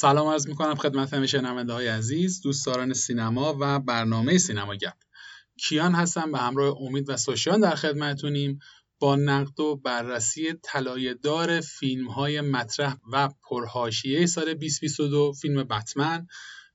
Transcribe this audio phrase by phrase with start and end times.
[0.00, 4.94] سلام عرض می‌کنم خدمت همه شنونده های عزیز دوستداران سینما و برنامه سینما گپ.
[5.58, 8.58] کیان هستم به همراه امید و سوشیان در خدمتونیم
[8.98, 16.26] با نقد و بررسی طلایه‌دار فیلم های مطرح و پرهاشیه سال 2022 فیلم بتمن.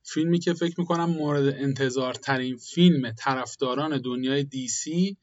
[0.02, 5.16] فیلمی که فکر می‌کنم مورد انتظار ترین فیلم طرفداران دنیای دیسی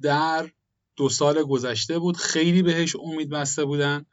[0.00, 0.50] در
[0.96, 2.16] دو سال گذشته بود.
[2.16, 4.06] خیلی بهش امید بسته بودن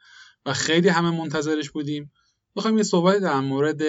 [0.46, 2.12] و خیلی همه منتظرش بودیم.
[2.56, 3.82] بخوایم یه صحبت در مورد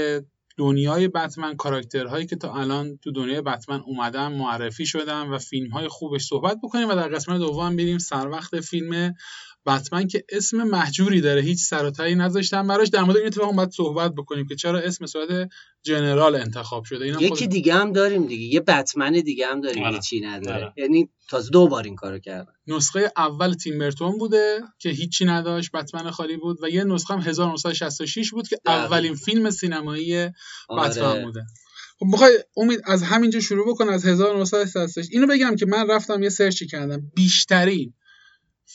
[0.57, 5.87] دنیای بتمن کاراکترهایی که تا الان تو دنیای بتمن اومدن معرفی شدن و فیلم های
[5.87, 9.13] خوبش صحبت بکنیم و در قسمت دوم بریم سر وقت فیلم
[9.65, 11.41] بتمن که اسم محجوری داره.
[11.41, 12.87] هیچ سر و نذاشتن براش.
[12.87, 15.49] در مورد این اتفاق باید صحبت بکنیم که چرا اسم صورت
[15.83, 17.07] جنرال انتخاب شده.
[17.07, 17.49] یکی خود...
[17.49, 18.53] دیگه هم داریم دیگه.
[18.53, 19.83] یه بتمن دیگه هم داریم.
[19.83, 19.95] آره.
[19.95, 20.63] هیچی نداره.
[20.63, 20.73] آره.
[20.77, 22.53] یعنی تازه دو بار این کارو کردن.
[22.67, 26.63] نسخه اول تیم برتون بوده که هیچی نداشت بتمن خالی بود.
[26.63, 30.15] و یه نسخه هم 1966 بود که اولین فیلم سینمایی
[30.69, 30.89] آره.
[30.89, 31.45] بتمن بوده.
[31.99, 36.29] خب بخوای امید از همینجا شروع بکن از 1966 اینو بگم که من رفتم یه
[36.29, 37.11] search ی کردم.
[37.15, 37.93] بیشترین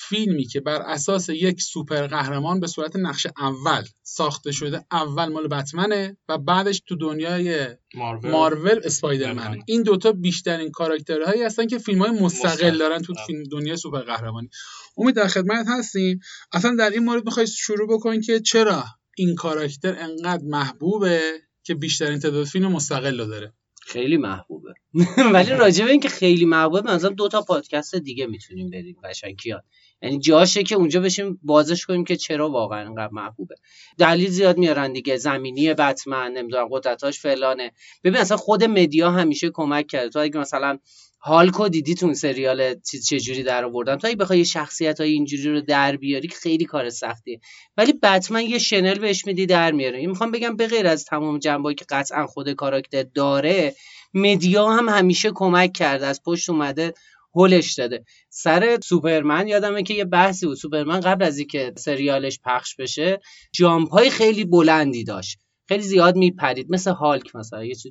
[0.01, 5.49] فیلمی که بر اساس یک سوپر قهرمان به صورت نقش اول ساخته شده اول مال
[5.49, 9.63] بتمنه و بعدش تو دنیای مارول, مارول اسپایدرمن.
[9.67, 12.79] این دوتا بیشترین کاراکترهایی هستن که فیلم های مستقل.
[12.79, 14.49] دارن تو فیلم دنیای سوپر قهرمانی
[14.97, 16.21] امید در خدمت هستیم.
[16.53, 18.85] اصلا در این مورد می‌خوای شروع بکن که چرا
[19.17, 21.21] این کاراکتر انقدر محبوبه
[21.63, 23.53] که بیشترین تعداد فیلم مستقل رو داره؟
[23.89, 24.75] خیلی محبوبه.
[25.35, 29.63] ولی راجع به اینکه خیلی محبوبه مثلا دو تا پادکست دیگه می‌تونیم بریم قشنگیات
[30.03, 33.55] یعنی جاشه که اونجا بشیم بازش کنیم که چرا واقعا اینقدر محبوبه.
[33.99, 37.73] دلیل زیاد میارن دیگه زمینی بتمن نمی‌دونم قدرتاش فلانه.
[38.05, 40.09] ببین اصلا خود مدیا همیشه کمک کرده.
[40.09, 40.79] تو اگه مثلا
[41.21, 45.61] هالکو دیدی تو سریال چیز چجوری در آوردن؟ تو اگه بخوای شخصیت های اینجوری رو
[45.61, 47.41] در بیاری خیلی کار سختیه.
[47.77, 49.99] ولی بتمن یه شنل بهش میدی در میاره.
[49.99, 53.75] این می‌خوام بگم به غیر از تمام جنبایی که قطعا خود کاراکتر داره
[54.15, 56.07] مدیا هم همیشه کمک کرده.
[56.07, 56.95] از پشت اومده
[57.39, 58.05] هولش داده.
[58.31, 60.57] سر سوپرمن یادمه که یه بحثی بود.
[60.57, 63.21] سوپرمن قبل از اینکه سریالش پخش بشه
[63.53, 65.39] جامپ های خیلی بلندی داشت.
[65.69, 66.67] خیلی زیاد میپرید.
[66.71, 67.91] مثل هالک مثلا یه چیزی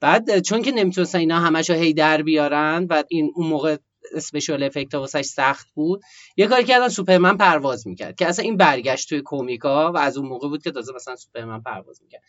[0.00, 3.76] بعد چون که نمی‌تونستن اینا همشو هی در بیارن و این اون موقع
[4.14, 6.00] اسپشیال افکت واسش سخت بود
[6.36, 10.28] یه کاری کردن سوپرمن پرواز می‌کرد که اصلا این برگشت توی کومیکا و از اون
[10.28, 12.22] موقع بود که تازه مثلا سوپرمن پرواز می‌کرد.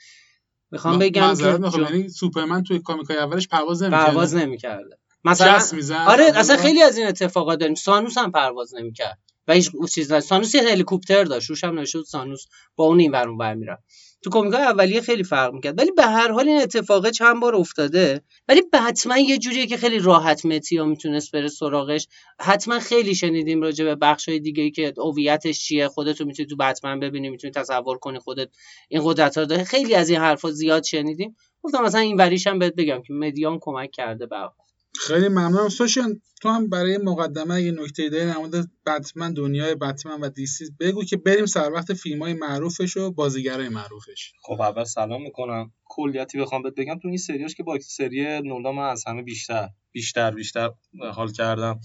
[0.72, 5.60] می‌خوام بگم که یعنی سوپرمن توی کامیکای اولش پرواز نمی‌کرد پرواز نمی‌کرد مثلا
[6.08, 7.76] آره اصلا خیلی از این اتفاقات داریم.
[7.76, 9.20] سانوس هم پرواز نمی‌کرد.
[9.48, 11.50] و هیچ چیز سانوس یه هلیکوپتر داشت.
[11.50, 12.46] روش هم نشد سانوس
[12.76, 13.84] با اون این ور برمیرفت
[14.24, 15.80] تو کمیک اولیه خیلی فرق می‌کرد.
[15.80, 18.22] ولی به هر حال این اتفاقه چند بار افتاده.
[18.48, 22.08] ولی حتما یه جوریه که خیلی راحت متیا می‌تونست بره سراغش.
[22.40, 25.88] حتما خیلی شنیدیم راجع به بخش های دیگه ای که هویتش چیه.
[25.88, 28.50] خودت رو می‌تونی تو بتمن ببینی می‌تونی تصور کنی خودت
[28.90, 31.36] این قدرت رو داره خیلی از این حرفا زیاد شنیدیم.
[31.62, 34.38] گفتم مثلا این وریش هم بهت بگم که مدیان کمک کرده به
[35.00, 35.70] خیلی ممنونم.
[35.70, 41.04] سوشن تو هم برای مقدمه اگه نکته داری مورد بتمن دنیای بتمن و دیسی بگو
[41.04, 44.34] که بریم سر وقت فیلم های معروفش و بازیگرای معروفش.
[44.42, 45.72] خب اول سلام می‌کنم.
[45.86, 47.00] کلیتی بخوام بهت بگم.
[47.00, 50.72] تو این سریاش که با سری نولا من از همه بیشتر بیشتر بیشتر
[51.14, 51.80] حال کردم.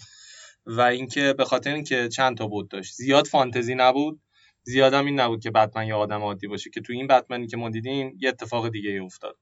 [0.66, 2.94] و اینکه به خاطر اینکه چند تا بود داشت.
[2.94, 4.20] زیاد فانتزی نبود.
[4.62, 7.70] زیادم این نبود که بتمن یا آدم عادی باشه که تو این بتمنی که ما
[7.70, 9.36] دیدیم یه اتفاق دیگه افتاد.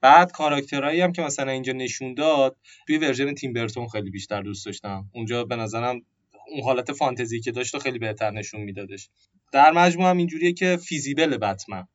[0.00, 2.56] بعد کاراکترهایی هم که مثلا اینجا نشون داد
[2.86, 5.04] توی ورژن تیم برتون خیلی بیشتر دوست داشتم.
[5.14, 6.00] اونجا به نظرم
[6.50, 9.08] اون حالت فانتزی که داشت خیلی بهتر نشون میدادش.
[9.52, 11.86] در مجموع هم اینجوریه که فیزیبل بتمن.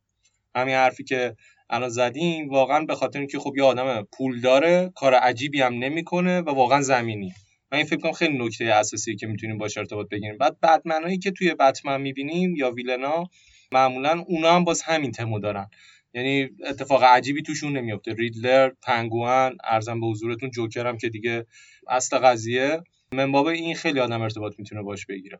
[0.55, 1.35] همین حرفی که
[1.69, 6.41] الان زدیم واقعا به خاطر اینکه خب یه آدم پول داره کار عجیبی هم نمی‌کنه
[6.41, 7.33] و واقعا زمینی.
[7.71, 10.37] من این فکر کنم خیلی نکته اساسی که می‌تونیم باش ارتباط بگیریم.
[10.37, 13.23] بعد بتمنایی که توی بتمن می‌بینیم یا ویلنا
[13.71, 15.69] معمولا اونا هم باز همین تمو دارن.
[16.15, 21.45] یعنی اتفاق عجیبی توشون نمیفته ریدلر پنگوان ارزم به حضورتون جوکر هم که دیگه
[21.87, 22.83] اصل قضیه.
[23.11, 25.39] من بابا این خیلی آدم ارتباط می‌تونه باش بگیره.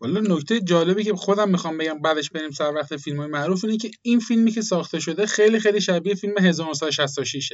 [0.00, 3.76] والا نکته جالبی که خودم می‌خوام بگم بعدش بریم سر وقت فیلم های معروف اینه
[3.76, 7.52] که این فیلمی که ساخته شده خیلی خیلی شبیه فیلم 1966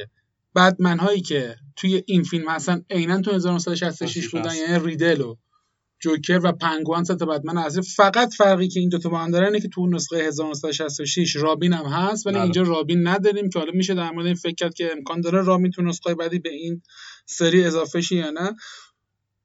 [0.53, 5.35] بعد منهایی که توی این فیلم هستن عینا تو 1966 بودن یعنی ریدل و
[5.99, 9.45] جوکر و پنگوان ست بتمن اصلی فقط فرقی که این دو تا با هم دارن
[9.45, 12.43] اینه که تو نسخه 1966 رابین هم هست ولی بله.
[12.43, 15.71] اینجا رابین نداریم که حالا میشه در مورد این فکر کرد که امکان داره رابین
[15.71, 16.81] تو نسخه بعدی به این
[17.25, 18.55] سری اضافه شی یا نه.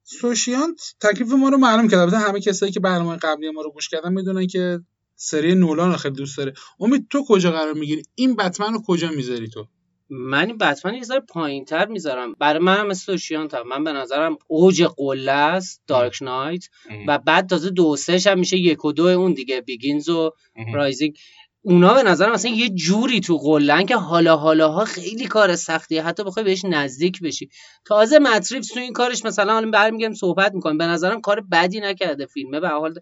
[0.04, 2.00] سوشیان تکلیف ما رو معلوم کرد.
[2.00, 4.80] البته همه کسایی که برنامه قبلی ما رو گوش کردن می‌دونن که
[5.16, 6.52] سری نولان رو خیلی دوست داره.
[6.80, 9.66] امید تو کجا قرار می‌گیری؟ این بتمن رو کجا می‌ذاری تو؟
[10.14, 12.32] من این بتمن یه ذره پایین تر می‌ذارم.
[12.32, 16.68] برای منم مثل تا من به نظرم اوج قله است Dark Knight
[17.08, 20.30] و بعد تازه دو سهش هم میشه یک و دو اون دیگه Begins و
[20.74, 21.18] Rising
[21.64, 26.02] اونا به نظر مثلا یه جوری تو قله ان که حالا حالاها خیلی کار سختیه
[26.02, 27.48] حتی بخوای بهش نزدیک بشی.
[27.84, 30.78] تازه متریفز تو این کارش مثلا حالا برمیگردیم صحبت می‌کنیم.
[30.78, 32.60] به نظرم کار بدی نکرده فیلمه.
[32.60, 32.94] به حال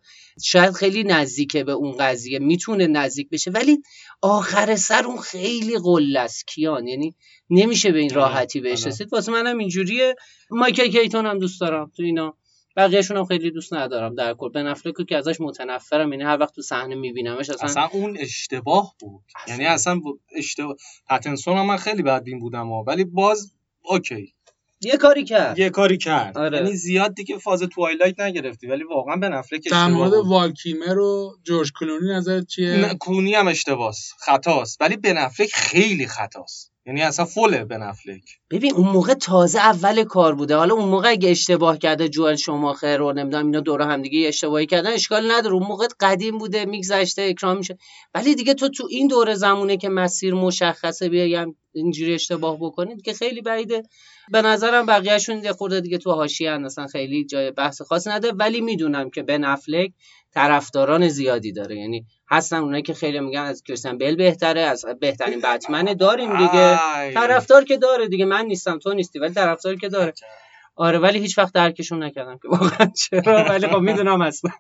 [0.45, 2.39] شاید خیلی نزدیکه به اون قضیه.
[2.39, 3.51] می‌تونه نزدیک بشه.
[3.51, 3.79] ولی
[4.23, 7.15] آخر سر اون خیلی قله است کیان؟ یعنی
[7.51, 10.15] نمیشه به این راحتی بهش رسید واسه منم اینجوریه.
[10.51, 11.91] مایکل کیتون هم دوست دارم.
[11.97, 12.37] تو اینا.
[12.77, 14.49] بقیهشون هم خیلی دوست ندارم در کل.
[14.49, 18.95] بن افلک که ازش متنفرم یعنی هر وقت تو صحنه میبینمش اصلا اصلا اون اشتباه
[19.01, 19.23] بود.
[19.43, 19.55] اصلا.
[19.55, 20.01] یعنی اصلا
[20.37, 20.77] اشتباه
[21.09, 23.53] پتینسون هم من خیلی بدبین بودم ولی باز
[23.83, 24.35] OK.
[24.83, 25.59] یه کاری کرد.
[25.59, 26.39] یه کاری کرد.
[26.39, 26.59] آره.
[26.59, 31.37] یعنی زیاد دیگه فاز Twilight نگرفتی ولی واقعا به افلک در مورد وال کیلمر و
[31.43, 34.81] جورج کلونی نظرت چیه؟ نه کلونی هم اشتباهه خطاست.
[34.81, 36.73] ولی به خیلی خطاست.
[36.91, 38.23] یعنی اصلا فوله به بن افلک.
[38.51, 40.57] ببین اون موقع تازه اول کار بوده.
[40.57, 44.93] حالا اون موقع اگه اشتباه کرده جوئل شوماخر رو نمی‌دونم اینا هم دیگه اشتباهی کردن
[44.93, 45.55] اشکال نداره.
[45.55, 47.79] اون موقع قدیم بوده میگذشته اکرام میشه.
[48.15, 53.13] ولی دیگه تو تو این دوره زمونه که مسیر مشخصه بیایم اینجوری اشتباه بکنید که
[53.13, 53.83] خیلی بعیده.
[54.33, 58.35] به نظرم بقیهشون یه خورده دیگه تو حاشیه اصلا خیلی جای بحث خاصی نداره.
[58.35, 59.93] ولی می‌دونم که بن افلک
[60.35, 61.77] طرفداران زیادی داره.
[61.77, 66.77] یعنی هستن اونایی که خیلی میگن از کریستن بل بهتره از بهترین بتمن داریم دیگه.
[67.15, 68.25] طرفدار که داره دیگه.
[68.25, 70.13] من نیستم تو نیستی ولی طرفدار که داره.
[70.77, 74.51] آره ولی هیچ وقت درکشون نکردم که واقعا چرا ولی خب می‌دونم اصلا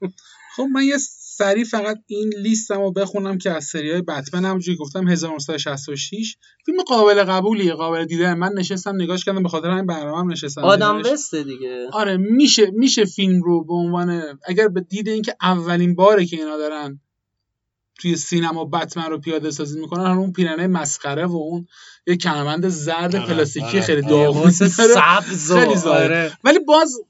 [0.56, 0.96] خب من یه
[1.40, 6.82] سریع فقط این لیستم رو بخونم که از سری های بتمن همونجوری گفتم 1966 فیلم
[6.82, 10.64] قابل قبولیه قابل دیده من نشستم نگاش کردم به خاطر همین برنامه هم نشستم.
[10.64, 11.88] آدم بسته دیگه.
[11.92, 16.56] آره میشه میشه فیلم رو به عنوان اگر به دید اینکه اولین باره که اینا
[16.56, 17.00] دارن
[18.00, 21.66] توی سینما بتمن رو پیاده سازی می‌کنن اون پیرنه مسخره و اون
[22.06, 23.80] یه کمربند زرد آره، پلاستیکی آره.
[23.80, 26.32] خیلی داغون سبز خیلی آره.
[26.44, 27.00] ولی باز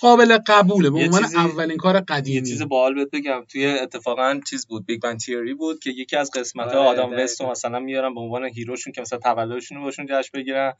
[0.00, 0.90] قابل قبوله.
[0.90, 2.36] به عنوان اولین کار قدیمی.
[2.36, 3.44] یه چیز باحال بهت بگم.
[3.48, 7.42] توی اتفاقا چیز بود Big Bang Theory بود که یکی از قسمت ها آدم وست
[7.42, 10.72] مثلا میارن به عنوان hero شون که مثلا تولدشون رو باشون جشن بگیرن.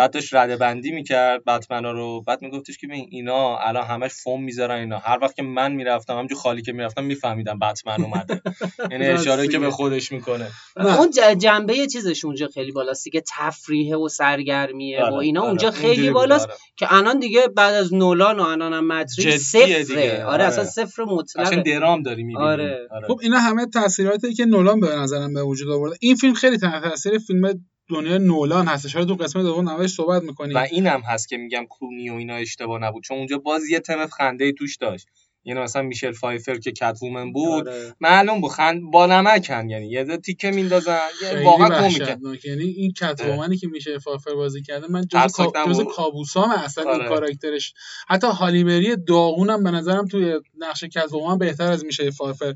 [0.00, 4.44] بعد داشت رده بندی می‌کرد بتمنا رو بعد میگفتش که ببین اینا الان همش فوم
[4.44, 4.98] می‌ذارن اینا.
[4.98, 8.40] هر وقت که من می‌رفتم همجور خالی که می‌رفتم میفهمیدم بتمن اومده.
[8.90, 10.50] یعنی اشاره که به خودش می‌کنه.
[10.76, 15.76] اون جنبه چیزش اونجا خیلی بالاست که تفریحه و سرگرمیه و آره، اینا اونجا آره.
[15.76, 20.24] خیلی بالاست که الان دیگه بعد از نولان و الان هم مدریس صفره.
[20.24, 20.70] آره اصلا آره.
[20.70, 22.88] صفر مطلقه درام داری می‌بینی آره.
[23.08, 25.96] خب اینا همه تاثیراتی که نولان به نظرم به وجود آورده.
[26.00, 28.94] این فیلم خیلی تاثیر فیلم دنیای نولان هستش.
[28.94, 30.56] حالا تو قسمت دوم نمایش صحبت می‌کنیم.
[30.56, 33.02] و اینم هست که میگم کلونی و اینا اشتباه نبود.
[33.02, 35.06] چون اونجا باز یه تم خنده توش داشت.
[35.44, 37.94] یعنی مثلا میشل فایفر که کت وومن بود آره.
[38.00, 39.70] معلوم بود خند با نمکن.
[39.70, 40.98] یعنی یه تیکه میندازن.
[41.44, 45.52] واقعا کمیکه یعنی این کت وومنی که میشل فایفر بازی کرده من جز کا...
[45.84, 46.98] کابوسام اصلا آره.
[46.98, 47.74] این کاراکترش.
[48.08, 52.54] حتی هالی بری داغونم به نظرم توی نقش کت وومن بهتر از میشل فایفر.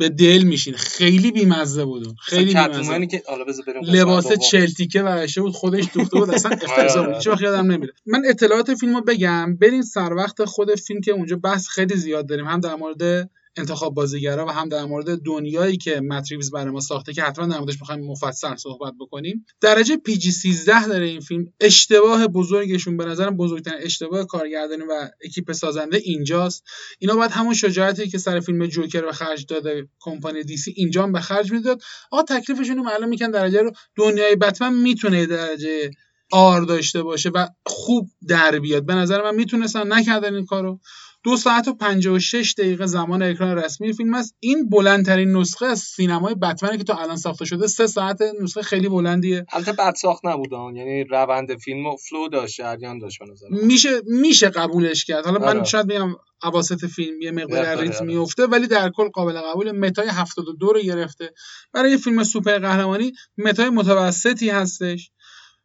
[0.00, 0.74] به دل میشین.
[0.74, 2.14] خیلی بیمزه بود.
[2.20, 3.06] خیلی بیمزه.
[3.06, 3.44] که حالا
[3.82, 5.52] لباس چل تیکه ورشه بود.
[5.52, 6.30] خودش دوخته بود.
[6.30, 7.14] اصلا افتضاح بود.
[7.14, 7.92] هیچ یادم نمیره.
[8.06, 9.56] من اطلاعات فیلمو بگم.
[9.56, 12.46] بریم سر وقت خود فیلم که اونجا بحث خیلی زیاد داریم.
[12.46, 16.80] هم در مورد انتخاب بازیگرا و هم در مورد دنیایی که مت ریوز برای ما
[16.80, 19.46] ساخته که حتما در موردش می‌خوایم مفصل صحبت بکنیم.
[19.60, 21.52] درجه PG 13 داره این فیلم.
[21.60, 26.64] اشتباه بزرگشون به نظرم بزرگترین اشتباه کارگردانی و اکیپ سازنده اینجاست.
[26.98, 31.06] اینا باید همون شجاعتی که سر فیلم جوکر به خرج داده کمپانی دی سی اینجا
[31.06, 31.82] به خرج می‌داد.
[32.10, 33.72] آقا تکلیفشون رو معلوم میکن درجه رو.
[33.96, 35.90] دنیای بتمن می‌تونه درجه
[36.32, 38.86] R داشته باشه و خوب در بیاد.
[38.86, 40.80] به نظر من می‌تونستن نکردن این کارو.
[41.22, 44.34] دو ساعت و 56 دقیقه زمان اکران رسمی فیلم است.
[44.40, 48.88] این بلندترین نسخه از سینمای بتمنه که تا الان ساخته شده سه ساعت نسخه خیلی
[48.88, 49.46] بلندیه.
[49.52, 53.18] البته بد ساخت نبود یعنی روند فیلم و flow داشت جریان داشت
[53.50, 55.24] میشه میشه قبولش کرد.
[55.24, 55.64] حالا من آره.
[55.64, 59.72] شاید بگم اواسط فیلم یه مقدار در ریتم میفته ولی در کل قابل قبول.
[59.72, 61.32] متای 72 رو گرفته.
[61.72, 65.10] برای یه فیلم سوپر قهرمانی متای متوسطی هستش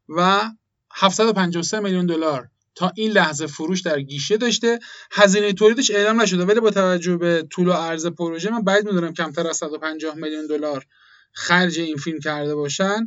[0.09, 0.49] و
[0.91, 2.49] 753 میلیون دلار.
[2.75, 4.79] تا این لحظه فروش در گیشه داشته.
[5.11, 9.13] هزینه تولیدش اعلام نشده ولی با توجه به طول و عرض پروژه من بعید می‌دونم
[9.13, 10.85] کمتر از 150 میلیون دلار
[11.31, 13.05] خرج این فیلم کرده باشن.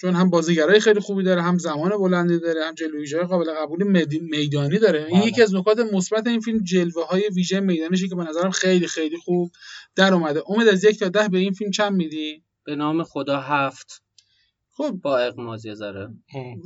[0.00, 3.84] چون هم بازیگرای خیلی خوبی داره هم زمان بلندی داره هم جلوه قابل قبولی
[4.20, 5.06] میدانی داره.
[5.08, 5.28] این بله.
[5.28, 9.16] یکی از نکات مثبت این فیلم جلوه های ویژه میدانشه که به نظرم خیلی خیلی
[9.16, 9.52] خوب
[9.96, 10.42] در اومده.
[10.48, 14.02] امید از یک تا ده به این فیلم چند میدی؟ به نام خدا هفت.
[14.80, 16.08] خب با اقمازی زره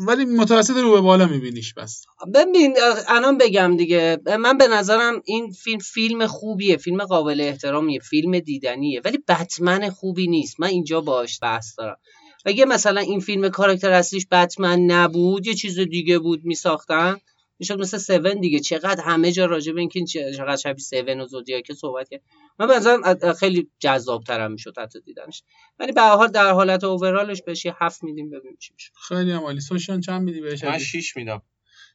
[0.07, 2.05] ولی متوسط رو به بالا میبینیش بس.
[2.35, 2.77] ببین
[3.09, 4.19] الان بگم دیگه.
[4.41, 6.77] من به نظرم این فیلم فیلم خوبیه.
[6.77, 7.99] فیلم قابل احترامیه.
[7.99, 9.01] فیلم دیدنیه.
[9.05, 10.61] ولی بتمن خوبی نیست.
[10.61, 11.97] من اینجا باش بحث دارم.
[12.45, 17.17] اگه مثلا این فیلم کاراکتر اصلیش بتمن نبود یه چیز دیگه بود میساختن.
[17.59, 18.61] می‌شد مثل 7 دیگه.
[18.61, 20.05] چقدر همه جا راجع به اینکه
[20.37, 22.21] چقدر شبیه 7 و زودیاک صحبت کرد.
[22.59, 25.43] من به خیلی جذاب‌تر می‌شد حتی دیدنش.
[25.79, 29.33] ولی به هر حال در حالت اوورالش بهش یه 7 میدیم ببینیم چی میشه خیلی
[29.33, 29.61] عالی.
[29.61, 31.43] سوشان چند میدی بهش من 6 میدم.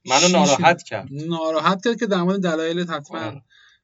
[0.06, 1.08] منو ناراحت کرد.
[1.12, 3.42] ناراحت کرد که در مورد دلایل حتما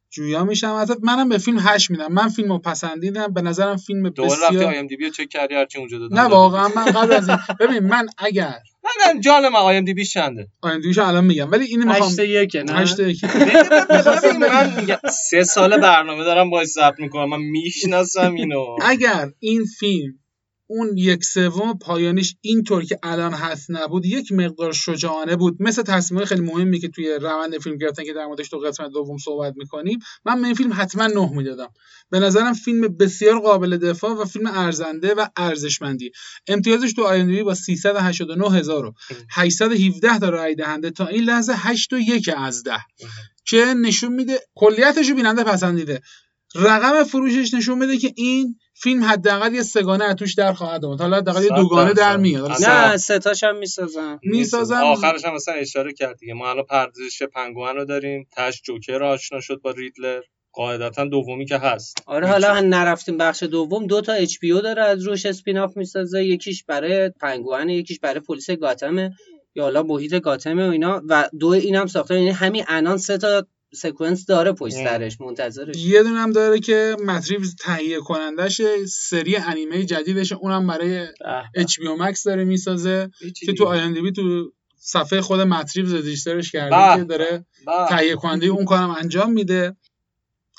[0.10, 0.78] جویا میشم.
[0.82, 2.14] حتی منم به فیلم 8 میدم.
[2.14, 3.34] من فیلمو پسندیدم.
[3.34, 6.20] به نظرم فیلم بسیار دور رفتی آی IMDb چک کردی هرچی اونجا دادم.
[6.20, 8.60] نه واقعا من قبل از این ببین من اگر
[9.06, 12.74] من جان من IMDb چنده؟ IMDb شو الان میگم ولی اینو می‌خوام 8 1 نه؟
[12.74, 13.26] 8 1
[14.40, 14.98] من میگم.
[15.30, 18.66] سه سال برنامه دارم باهاش ضبط می‌کنم من می‌شناسم اینو.
[18.82, 20.14] اگر این فیلم
[20.68, 25.58] اون یک سوم پایانیش اینطور که الان هست نبود یک مقدار شجاعانه بود.
[25.60, 29.18] مثل تصمیم خیلی مهمی که توی روند فیلم گرفتن که در موردش تو قسمت دوم
[29.18, 30.00] صحبت می‌کنیم.
[30.26, 31.70] من به این فیلم حتما نه می‌دادم.
[32.10, 36.12] به نظرم فیلم بسیار قابل دفاع و فیلم ارزنده و ارزشمندی.
[36.48, 42.64] امتیازش تو آی با 389817 تا رای دهنده تا این لحظه 8 و 1 از
[42.64, 42.78] 10
[43.46, 46.02] که نشون میده کلیتش رو بیننده پسندیده.
[46.56, 51.02] رقم فروشش نشون میده که این فیلم حداقل یه سگانه از توش در خواهد اومد
[51.02, 52.52] حالا حداقل یه دوگانه در میاد.
[52.52, 54.20] نه ستاش هم می‌سازن.
[54.24, 54.82] می‌سازن.
[54.82, 56.34] آخرش هم مثلا اشاره کرد دیگه.
[56.34, 58.28] ما الان پردازش پنگوئن رو داریم.
[58.36, 60.22] تاش جوکر آشنا شد با ریدلر.
[60.54, 61.98] قاعدتا دومی که هست.
[62.06, 63.88] آره حالا نرفتیم بخش دوم.
[63.88, 66.24] دو تا HBO داره از روش spin-off می‌سازه.
[66.24, 69.12] یکیش برای پنگوئن یکیش برای پلیس گاتمه.
[69.56, 71.02] یا حالا محیط گاتمه و اینا.
[71.08, 72.16] و دو اینم ساخته.
[72.16, 75.76] یعنی همین الان سه تا sequels داره پشت سرش منتظرش.
[75.76, 81.08] یه دونه هم داره که مت ریوز تهیه کنندشه سری انیمه جدیدش اونم برای
[81.56, 83.10] HBO Max داره می‌سازه
[83.46, 87.46] که تو آی تو صفحه خود مت ریوز register ش کرده که داره
[87.90, 89.76] تهیه کننده اون کارم انجام میده.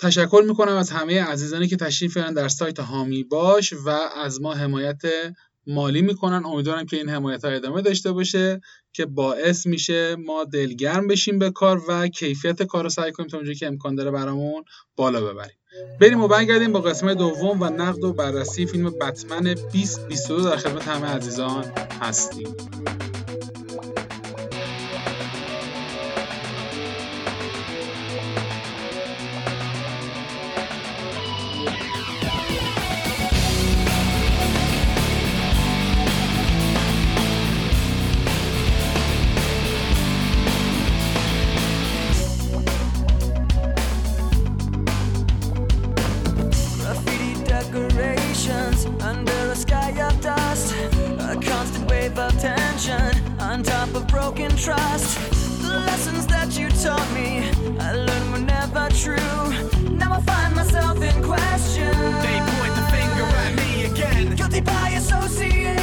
[0.02, 4.54] تشکر می‌کنم از همه عزیزانی که تشریف دارن در سایت هامی باش و از ما
[4.54, 5.02] حمایت
[5.66, 6.46] مالی می‌کنن.
[6.46, 8.60] امیدوارم که این حمایت ها ادامه داشته باشه
[8.92, 13.36] که باعث میشه ما دلگرم بشیم به کار و کیفیت کار رو سعی کنیم تا
[13.36, 14.64] اونجایی که امکان داره برامون
[14.96, 15.56] بالا ببریم.
[16.00, 20.88] بریم و برگردیم با قسمت دوم و نقد و بررسی فیلم بتمن 2022 در خدمت
[20.88, 21.64] همه عزیزان
[22.00, 22.48] هستیم.
[54.56, 55.18] trust.
[55.60, 59.96] The lessons that you taught me, I learned were never true.
[59.96, 61.92] Now I find myself in question.
[62.24, 64.34] They point the finger at me again.
[64.34, 65.75] Guilty by association.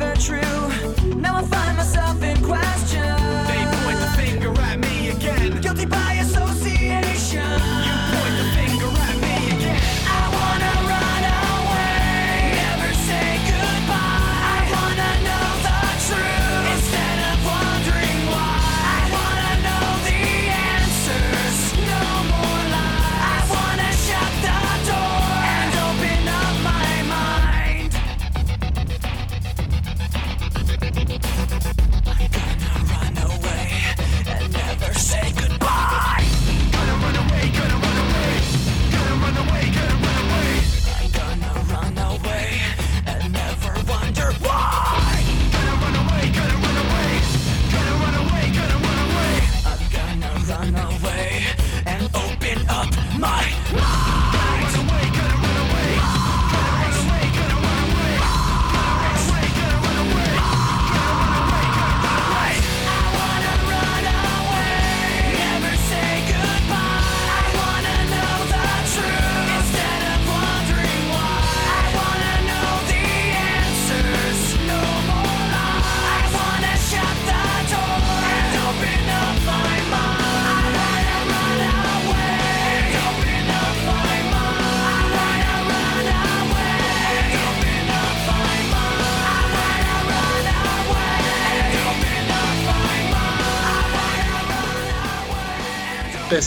[0.00, 0.40] they're true.
[1.16, 2.29] Now I find myself in.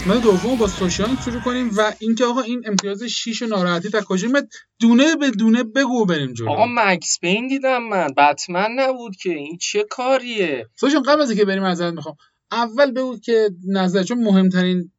[0.03, 4.01] قسمت دوم با سوشیان شروع کنیم و اینکه آقا این امتیاز 6 و ناراحتی تا
[4.01, 4.47] کجا میاد؟
[4.79, 6.49] دونه به دونه بگو بریم جلو.
[6.49, 8.07] آقا مکس بین دیدم من.
[8.17, 9.29] بتمن نبود که.
[9.29, 12.15] این چه کاریه؟ سوشیان قبل از اینکه بریم ازت می‌خوام
[12.51, 14.91] اول بگو که نظر چون مهمترین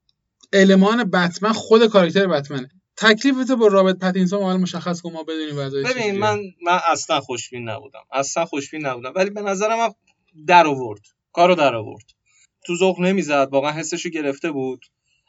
[0.52, 5.87] المان بتمن خود کاراکتر بتمنه تکلیفت با رابرت پتینسون اول مشخص کن ما بدونیم وضعیت
[5.87, 6.18] ببین.
[6.18, 8.02] من من اصلا خوشبین نبودم.
[8.12, 9.12] اصلا خوشبین نبودم.
[9.16, 9.94] ولی به نظرم هم
[10.46, 11.00] در آورد.
[11.32, 12.04] کارو در آورد.
[12.66, 13.49] تو ذوق نمی‌زد.
[13.52, 14.87] واقعا حسشو گرفته بود.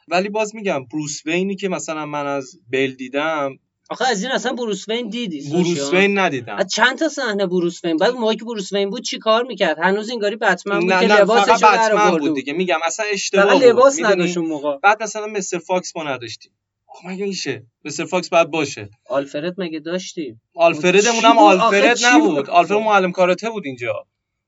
[0.08, 3.58] ولی باز میگم بروس وینی که مثلا من از بیل دیدم
[3.90, 6.56] آخه از این اصلا بروس وین دیدی بروس؟ وین ندیدم.
[6.56, 9.78] از چند تا صحنه بروس وین؟ بعد موقعی که بروس وین بود چی کار می‌کرد؟
[9.78, 12.52] هنوز انگاری بتمن بود نه که نه لباسش رو بود دیگه.
[12.52, 13.64] میگم اصلا اشتباه بود.
[13.64, 14.78] لباس؟ نداشت اون موقع.
[14.78, 16.52] بعد مثلا مستر فاکس ما نداشتیم.
[16.86, 18.90] خب مگه میشه؟ مستر فاکس باید باشه.
[19.08, 22.36] آلفرد مگه داشتیم؟ آلفردمون هم؟ آخه آلفرد نبود.
[22.36, 24.06] بود؟ آلفرد معلم کاراته بود اینجا.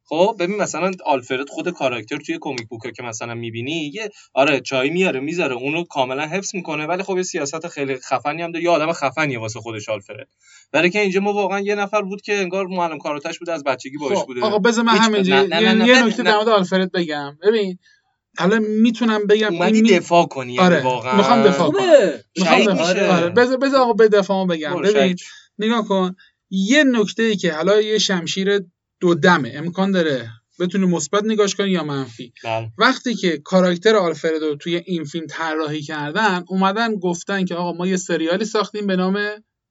[0.08, 4.90] خب ببین مثلا آلفرد خود کاراکتر توی کمیک بوکا که مثلا می‌بینی یه آره چای
[4.90, 8.64] میاره می‌ذاره اونو کاملا حفظ می‌کنه ولی خب یه سیاست خیلی خفنی هم داره.
[8.64, 10.28] یه آدم خفنیه واسه خودش آلفرد.
[10.72, 13.96] برای که اینجا ما واقعا یه نفر بود که انگار معلم کاراتش بوده از بچگی
[13.96, 14.40] باش خب، بوده.
[14.40, 16.22] آقا بذار من همینجا یه, نکته.
[16.22, 17.38] در مورد آلفرد بگم.
[17.42, 17.78] ببین
[18.38, 21.16] الان می‌تونم بگم اومدی این می- دفاع کنی یعنی آره، واقعا.
[21.16, 21.86] می‌خوام دفاع کنم.
[22.36, 22.78] می‌خوام.
[23.08, 24.82] آره بذار بذار آقا به دفاعمو بگم.
[24.82, 25.16] ببین.
[25.58, 26.16] نگاه کن.
[26.50, 28.60] یه نکته ای که حالا یه شمشیر
[29.00, 32.72] دو دمه امکان داره بتونی مثبت نگاش کنی یا منفی بله.
[32.78, 37.96] وقتی که کاراکتر آلفردو توی این فیلم طراحی کردن اومدن گفتن که آقا ما یه
[37.96, 39.18] سریالی ساختیم به نام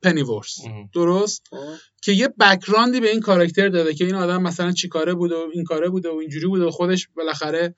[0.03, 0.89] پنیورس اه.
[0.93, 1.75] درست خب.
[2.01, 5.49] که یه بکراندی به این کاراکتر داده که این آدم مثلا چی کاره بوده و
[5.53, 7.75] این کاره بوده و اینجوری بوده و خودش بالاخره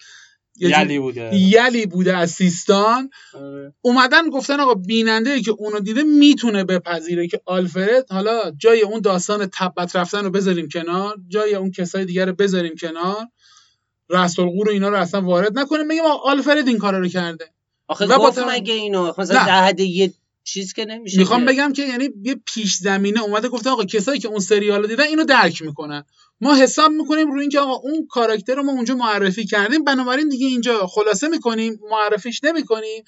[0.58, 1.36] یلی بوده.
[1.36, 3.10] یلی بوده از سیستان.
[3.34, 3.74] آره.
[3.82, 9.50] اومدن گفتن آقا بیننده که اونو دیده می‌تونه بپذیره که آلفرد حالا جای اون داستان
[9.54, 13.28] تبت رفتن رو بذاریم کنار جای اون کسای دیگر رو بذاریم کنار.
[14.10, 17.46] رسول و اینا رو اصلا وارد نکنیم بگیم آلفرد این کارا رو کرده.
[17.88, 19.48] آخه و با گفت تو- مگه اینو؟ مثلا نه.
[19.48, 20.14] در حد یه
[20.54, 21.46] چیز که نمیشه می‌خوام.
[21.46, 25.04] بگم که یعنی یه پیش زمینه اومده گفته آقا کسایی که اون سریال رو دیدن
[25.04, 26.04] اینو درک می‌کنن.
[26.42, 30.48] ما حساب می‌کنیم روی اینکه آقا اون کاراکتر رو ما اونجا معرفی کردیم بنابراین دیگه
[30.48, 33.04] اینجا خلاصه می‌کنیم معرفیش نمی‌کنیم.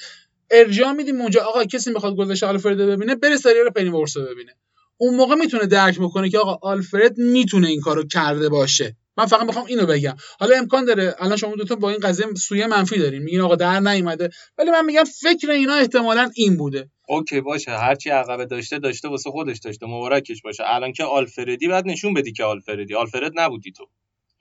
[0.51, 4.55] ارجاع میدیم اونجا آقا کسی می‌خواد گذشته آلفرد ببینه بره سریال پنیورس رو ببینه.
[4.97, 8.95] اون موقع می‌تونه درک بکنه که آقا آلفرد می‌تونه این کارو کرده باشه.
[9.17, 10.15] من فقط می‌خوام اینو بگم.
[10.39, 13.79] حالا امکان داره الان شما دوتا با این قضیه سویه منفی دارین میگین آقا در
[13.79, 14.29] نیومده.
[14.57, 16.89] ولی من میگم فکر اینا احتمالا این بوده.
[17.07, 17.71] okay باشه.
[17.71, 19.85] هرچی عقبه داشته داشته واسه خودش داشته.
[19.85, 20.63] مبارکش باشه.
[20.65, 22.95] الان که آلفردی بعد نشون بدی که آلفردی.
[22.95, 23.85] آلفرد نبودی تو.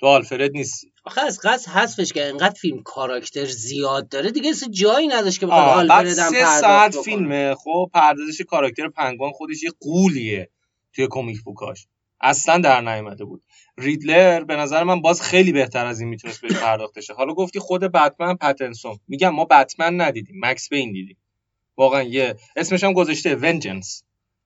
[0.00, 0.92] تو آلفرد نیستی.
[1.04, 4.30] آخه از قصد حذفش که انقدر فیلم کاراکتر زیاد داره.
[4.30, 6.96] دیگه اصلا جایی نداشت که بخواد آه، بعد آلفرد هم سه پرداخت ساعت.
[6.96, 7.54] فیلمه.
[7.54, 10.50] خب پردازش کاراکتر پنگوان خودش یه غولیه
[10.94, 11.86] توی comic book اش.
[12.20, 13.42] اصلا در نیامده بود.
[13.80, 17.58] ریدلر به نظر من باز خیلی بهتر از این می‌تونست بهش پرداخته شه حالا گفتی
[17.58, 18.98] خود بتمن پتینسون.
[19.08, 21.16] میگم ما بتمن ندیدیم مکس پین دیدیم.
[21.76, 24.02] واقعا یه اسمش هم گذاشته ونجنس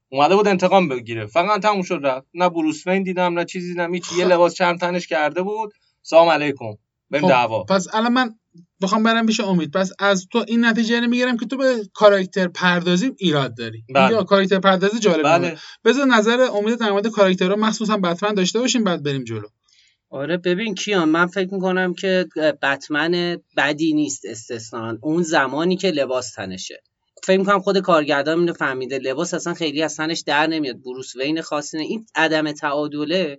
[0.09, 1.27] اومده بود انتقام بگیره.
[1.27, 2.27] فقط تموم شد رفت.
[2.35, 3.95] نه بروس وین دیدم نه چیزی دیدم.
[3.95, 5.73] هیچ یه لباس چرم تنش کرده بود.
[6.03, 6.75] سلام علیکم.
[7.11, 7.65] بریم خب، دعوا.
[7.65, 8.35] پس الان من
[8.83, 9.71] بخوام برم پیش امید.
[9.71, 13.85] پس از تو این نتیجه رو می‌گیرم که تو به کاراکتر پردازی ایراد داری.
[13.95, 14.25] بله.
[14.25, 15.59] کاراکتر پردازی جالب بله.
[15.85, 17.57] بذار نظر امید در مورد کاراکترها.
[17.57, 19.49] مخصوصا بتمن داشته باشیم بعد بریم جلو.
[20.11, 22.27] آره ببین کیان من فکر می‌کنم که
[22.63, 26.83] بتمن بدی نیست استثنان اون زمانی که لباس تنشه.
[27.23, 28.99] فکر می‌کنم خود کارگردان اینو فهمیده.
[28.99, 30.83] لباس اصلا خیلی از تنش در نمیاد.
[30.83, 33.39] بروس وین خاصی این عدم تعادله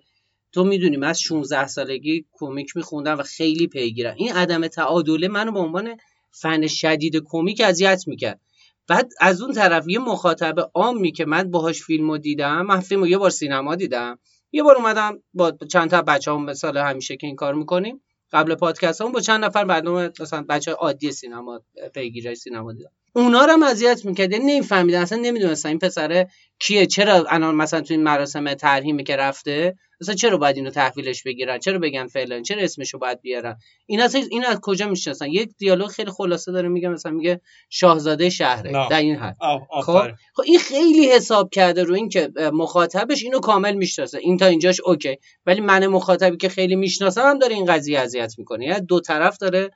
[0.56, 4.15] تو می‌دونی من از 16 سالگی کمیک میخوندم و خیلی پیگیرم.
[4.18, 5.98] این عدم تعادله منو به عنوان
[6.32, 8.39] فن شدید کمیک اذیت می‌کرد.
[8.88, 13.18] بعد از اون طرف یه مخاطب عامی که من باهاش فیلمو دیدم من فیلمو یه
[13.18, 14.20] بار سینما دیدم.
[14.52, 19.02] یه بار اومدم با چند تا بچه‌ام مثال همیشه که این کار می‌کنیم قبل پادکست
[19.02, 21.62] هم با چند نفر مردم مثلا بچه عادی سینما
[21.94, 22.91] پیگیرای سینما دیدم.
[23.15, 24.32] اونا رو هم اذیت می‌کرد.
[24.32, 25.01] یعنی نمیفهمیدن.
[25.01, 26.28] اصلا نمی‌دونستن این پسره
[26.60, 26.86] کیه.
[26.86, 31.60] چرا الان مثلا تو این مراسم ترحیمی که رفته مثلا چرا باید اینو تحویلش بگیرن؟
[31.60, 35.88] چرا بگن فعلا چرا اسمشو باید بیارن؟ این اصلا این از کجا می‌شناسن؟ یک دیالوگ
[35.88, 38.71] خیلی خلاصه داره میگه مثلا میگه شاهزاده شهره.
[38.71, 38.89] نه.
[38.89, 39.36] در این حد.
[39.84, 40.12] خب.
[40.34, 44.17] خب این خیلی حساب کرده رو این که مخاطبش اینو کامل می‌شناسه.
[44.17, 45.17] این تا اینجاش اوکی.
[45.45, 48.65] ولی من مخاطبی که خیلی می‌شناسم هم داره این قضیه اذیت می‌کنه.
[48.65, 49.71] یعنی دو طرف داره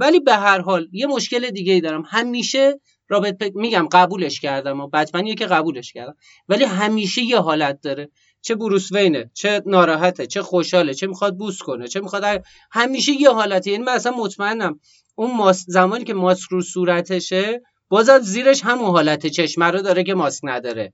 [0.00, 2.02] ولی به هر حال یه مشکل دیگه ای دارم.
[2.06, 6.16] همیشه رابرت پک میگم قبولش کردم و بتمنیه که قبولش کردم.
[6.48, 8.10] ولی همیشه یه حالت داره.
[8.42, 13.30] چه بروس وینه چه ناراحته چه خوشحاله چه می‌خواد بوس کنه چه می‌خواد همیشه یه
[13.30, 14.80] حالته یعنی من اصلا مطمئنم
[15.14, 19.26] اون ماسک زمانی که ماسک رو صورتشه بازم زیرش همون حالت.
[19.26, 20.92] چشمه رو داره که ماسک نداره.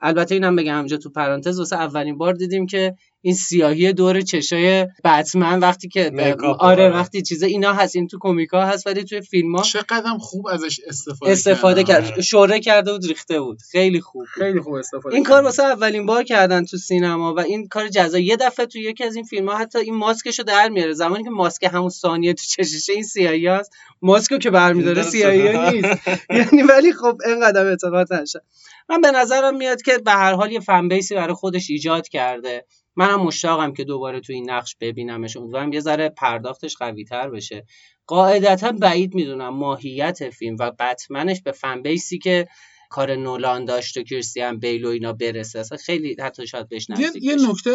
[0.00, 4.86] البته اینم بگم همینجا تو پرانتز واسه اولین بار دیدیم که این سیاهی دور چشای
[5.04, 6.12] بتمن وقتی که
[6.58, 6.88] آره.
[6.88, 10.80] وقتی چیزا اینا هست این تو کمیکا هست ولی توی فیلم ها چقدر خوب ازش
[10.86, 11.84] استفاده استفاده.
[11.84, 14.24] کرد شوره کرده بود ریخته بود خیلی خوب.
[14.24, 15.42] خیلی خوب استفاده این کار.
[15.42, 19.16] واسه اولین بار کردن تو سینما و این کار جزا یه دفعه تو یکی از
[19.16, 22.92] این فیلم ها حتی این ماسکشو در میاره زمانی که ماسک همون ثانیه تو چششه
[22.92, 23.70] این سیاهی هست
[24.02, 25.02] ماسکو که برمیداره.
[25.02, 26.08] سیاهی نیست
[26.38, 28.42] یعنی ولی خب اینقدر اعتقاد نشه
[28.88, 32.64] من به نظرم میاد که به هر حال یه فن بیسی برای خودش ایجاد کرده
[32.96, 35.36] منم مشتاقم که دوباره تو این نقش ببینمش.
[35.36, 37.66] امیدوارم یه ذره پرداختش قوی تر بشه.
[38.06, 42.48] قاعدتا بعید می‌دونم ماهیت فیلم و بتمنش به فن بیسی که
[42.90, 45.58] کار نولان داشت و کریستیان بیل و اینا برسه.
[45.58, 47.36] اصلا خیلی حتی شاید بهش یه, یه.
[47.50, 47.70] نکته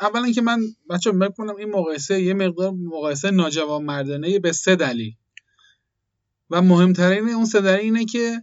[0.00, 0.60] اولا که من
[0.90, 5.12] بچه بکنم این مقایسه یه مقدار مقایسه ناجوان مردانه به سه دلیل.
[6.50, 8.42] و مهمترین اون سه دلیل اینه که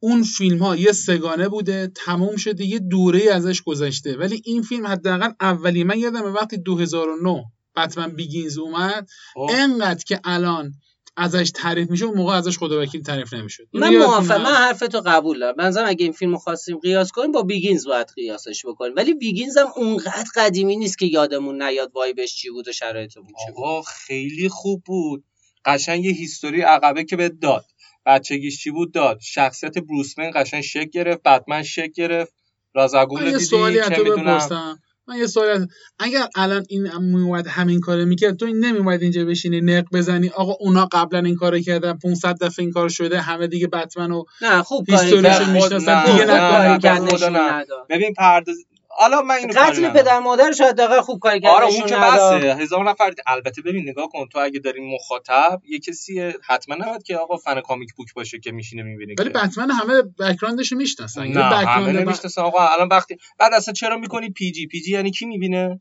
[0.00, 4.16] اون فیلم ها یه سه‌گانه بوده تموم شده یه دوره ازش گذشته.
[4.16, 7.44] ولی این فیلم حداقل اولی من یادمه وقتی 2009
[7.76, 9.08] Batman Begins اومد.
[9.50, 10.72] انقدر که الان
[11.16, 13.68] ازش تعریف میشه اون موقع ازش خدا وکیلی تعریف نمی‌شد.
[13.72, 17.86] من موافق من حرفتو قبول دارم بنظرم اگه این فیلمو خواستیم قیاس کنیم با Begins
[17.86, 18.92] باید قیاسش بکنیم.
[18.96, 23.26] ولی Begins هم اونقدر قدیمی نیست که یادمون نیاد vibe ش چی بود و شرایطمون
[23.26, 23.64] چی بود.
[23.64, 25.24] آقا خیلی خوب بود.
[25.64, 27.64] قشنگ یه هیستوری عقبه که بهت داد.
[28.06, 32.34] بچگیش چی بود داد؟ شخصیت بروسمن قشنگ شک گرفت بتمن شک گرفت.
[32.74, 34.78] رازگول دیدی؟ سوالی تو می‌دونم بپرسم.
[35.08, 35.66] من یه سوالی از-
[35.98, 40.52] اگر الان این میومد همین کارو می‌کرد تو این نمیومد اینجا بشینی نق بزنی؟ آقا
[40.60, 44.62] اونا قبلا این کارو کردن 500 دفعه این کار شده همه دیگه بتمن و نه
[44.62, 44.86] خوب
[45.22, 46.50] کرد می‌شناسن نه، دیگه نه، خوب نکنن.
[46.50, 47.52] کاری نه، کرد خدا نشون نه.
[47.52, 47.86] نداد.
[47.90, 48.56] ببین پرداز
[49.00, 49.90] حالا من اینو قتل.
[49.90, 51.96] پدر مادرش حداقل خوب کاری کرد آره اون که.
[51.96, 53.12] بسه هزار نفر.
[53.26, 57.60] البته ببین نگاه کن تو اگه داری مخاطب یه کسی حتما نباید که آقا فن
[57.60, 62.42] کامیک بوک باشه که میشینه می‌بینه ولی بتمن همه بک‌گراندش می‌شناسن یه نه همه نمی‌شناسن
[62.42, 65.80] آقا الان وقتی بعد اصلا چرا می‌کنی پی جی پی جی یعنی کی می‌بینه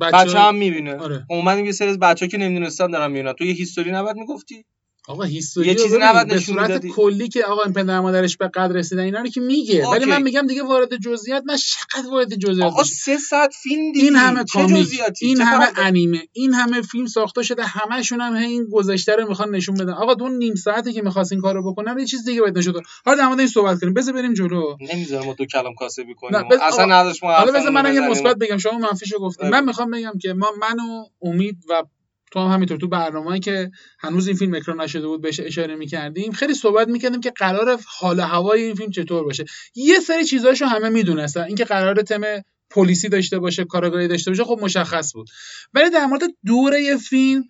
[0.00, 1.26] بچه بچه هم می‌بینه آره.
[1.30, 4.64] اومدیم یه سری از بچه که نمی‌دونستن دارن می‌بینن تو یه هیستوری نباید می‌گفتی
[5.08, 6.86] آقا هیستوری یه چیزی نباید به نشون صورت.
[6.86, 9.88] کلی که آقا این پدر مادرش به قدر رسیدن اینا رو که میگه.
[9.88, 10.04] ولی.
[10.04, 12.84] من میگم دیگه وارد جزئیات نه چقدر وارد جزئیات آقا.
[12.84, 14.00] سه ساعت فیلم دیدی.
[14.06, 18.20] این همه چه کامیک جزئیاتی؟ این همه فرق- انیمه این همه فیلم ساخته شده همشون
[18.20, 19.92] هم هی این گذشته رو می‌خوان نشون بدن.
[19.92, 22.82] آقا تو اون نیم ساعتی که می‌خواست این کارو بکنن یه چیز دیگه باید داد.
[23.04, 23.94] حالا در مورد این صحبت کنیم.
[23.94, 24.76] بذار بریم جلو.
[24.94, 26.34] نمی‌ذاره ما دو کلام کاسبی کنیم.
[26.34, 28.00] اصلا آقا، نداشت ما حالا بذار رو منم یه.
[28.00, 28.58] مثبت بگم.
[28.58, 29.56] شما منفیشو گفتیم بگو.
[29.56, 31.82] من می‌خوام بگم که ما من و امید و
[32.30, 32.78] تو هم همینطور.
[32.78, 37.20] تو برنامه‌ای که هنوز این فیلم اکران نشده بود بهش اشاره می‌کردیم خیلی صحبت می‌کردیم
[37.20, 39.44] که قرار حال هوای این فیلم چطور باشه.
[39.74, 41.42] یه سری چیزاشو همه می‌دونستن.
[41.42, 42.22] اینکه قرار تم
[42.70, 45.30] پلیسی داشته باشه کاراگاهی داشته باشه خب مشخص بود.
[45.74, 47.44] ولی در مورد دوره فیلم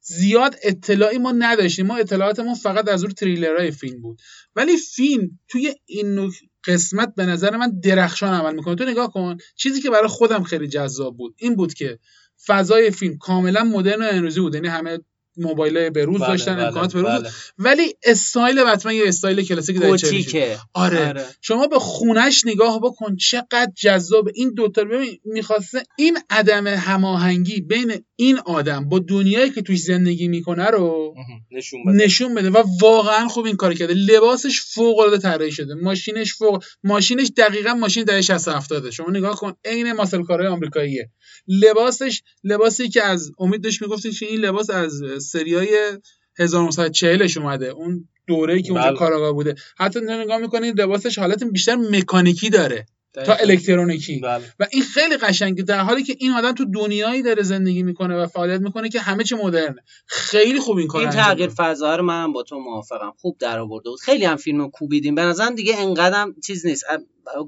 [0.00, 1.86] زیاد اطلاعی ما نداشتیم.
[1.86, 4.20] ما اطلاعاتمون فقط از روی تریلرهای فیلم بود.
[4.56, 6.32] ولی فیلم توی این
[6.64, 8.74] قسمت به نظر من درخشان عمل می‌کنه.
[8.74, 11.98] تو نگاه کن چیزی که برای خودم خیلی جذاب بود این بود که
[12.46, 14.54] فضای فیلم کاملا مدرن و امروزی بود.
[14.54, 14.98] یعنی همه
[15.36, 17.30] موبایل به روز بله، داشتن بله، امکانات به روز بله.
[17.58, 19.82] ولی استایل بتمن یه استایل کلاسیک.
[19.82, 21.08] گوتیکه آره.
[21.08, 21.24] آره.
[21.40, 24.28] شما به خونش نگاه بکن چقدر جذاب.
[24.34, 30.28] این دوتا ببین می‌خواسته این عدم هماهنگی بین این آدم با دنیایی که توش زندگی
[30.28, 31.14] می‌کنه رو
[31.50, 32.04] نشون بده.
[32.04, 32.50] نشون بده.
[32.50, 33.94] و واقعا خوب این کار کرده.
[33.94, 35.74] لباسش فوق العاده طراحی شده.
[35.74, 41.10] ماشینش فوق ماشینش دقیقا ماشین دهه 60 70 شما نگاه کن عین ماسل کارهای آمریکاییه.
[41.48, 45.98] لباسش لباسی که از امید داشت میگفتش که این لباس از سریای
[46.38, 47.68] 1940 اومده.
[47.68, 48.98] اون دوره‌ای که اونجا بله.
[48.98, 49.54] کاراگاه بوده.
[49.76, 52.86] حتی نگاه می‌کنید لباسش حالت بیشتر مکانیکی داره.
[53.26, 54.20] تا الکترونیکی.
[54.20, 54.44] بله.
[54.60, 55.62] و این خیلی قشنگه.
[55.62, 59.24] در حالی که این آدم تو دنیایی داره زندگی می‌کنه و فعالیت می‌کنه که همه
[59.24, 59.82] چی مدرنه.
[60.06, 61.50] خیلی خوب این کار این تغییر.
[61.56, 63.12] فضا رو منم با تو موافقم.
[63.18, 64.00] خوب در آورده بود.
[64.00, 65.14] خیلی هم فیلم رو کوبیدیم.
[65.14, 66.84] به نظرم دیگه انقدرم چیز نیست.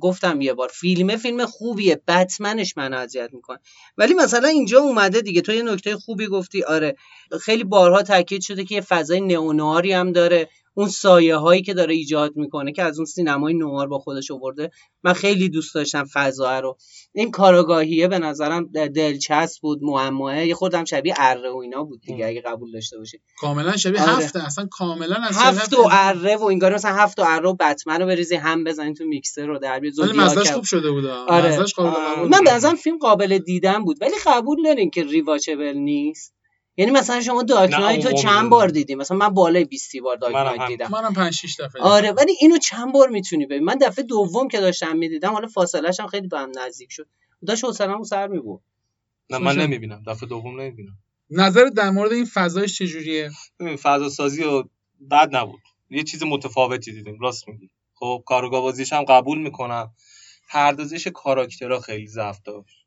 [0.00, 3.58] گفتم یه بار فیلمه فیلم خوبیه بتمنش من اذیت می‌کنه.
[3.98, 6.96] ولی مثلا اینجا اومده دیگه تو یه نکته خوبی گفتی آره
[7.40, 10.48] خیلی بارها تاکید شده که یه فضای نئونواری هم داره.
[10.78, 14.70] اون سایه هایی که داره ایجاد می‌کنه که از اون سینمای نوار با خودش آورده
[15.04, 16.76] من خیلی دوست داشتم فضا رو.
[17.12, 22.26] این کاراگاهیه به نظرم دلچسب بود معماه یه خودم شبیه اره و اینا بود دیگه
[22.26, 23.20] اگه قبول داشته باشی.
[23.40, 24.12] کاملا شبیه آره.
[24.12, 24.46] هفته.
[24.46, 28.06] اصلا کاملا از هفت و اره و اینگار مثلا هفت و اره و بتمن رو
[28.06, 30.44] بریزی هم بزنی تو میکسر رو در بیاد ولی.
[30.44, 31.06] خوب شده بود.
[31.06, 31.64] آره.
[31.76, 32.44] قابل من.
[32.44, 36.35] به نظرم فیلم قابل دیدن بود ولی قبول دارین که ریواچبل نیست.
[36.76, 38.50] یعنی مثلا شما دارک نایت رو چند.
[38.50, 40.66] بار دیدی؟ مثلا من بالای 20 بار دارک نایت.
[40.68, 40.90] دیدم.
[40.90, 43.64] منم 5 6 دفعه آره ولی اینو چند بار می‌تونی ببین.
[43.64, 47.06] من دفعه دوم که داشتم می‌دیدم حالا فاصله‌ش هم خیلی به هم نزدیک شد.
[47.46, 48.60] داشت حوصله‌مو سر می‌برد.
[49.30, 50.02] نه من نمی‌بینم.
[50.06, 50.98] دفعه دوم نمی‌بینم.
[51.30, 54.64] نظرت در مورد این فضایش چجوریه؟ ببین فضا سازی و
[55.10, 55.60] بد نبود.
[55.90, 57.70] یه چیز متفاوتی دیدیم راست میگی.
[57.94, 59.92] خب کارگاه بازیش هم قبول می‌کنم.
[60.48, 62.85] پردازش کاراکترها خیلی ضعف داشت.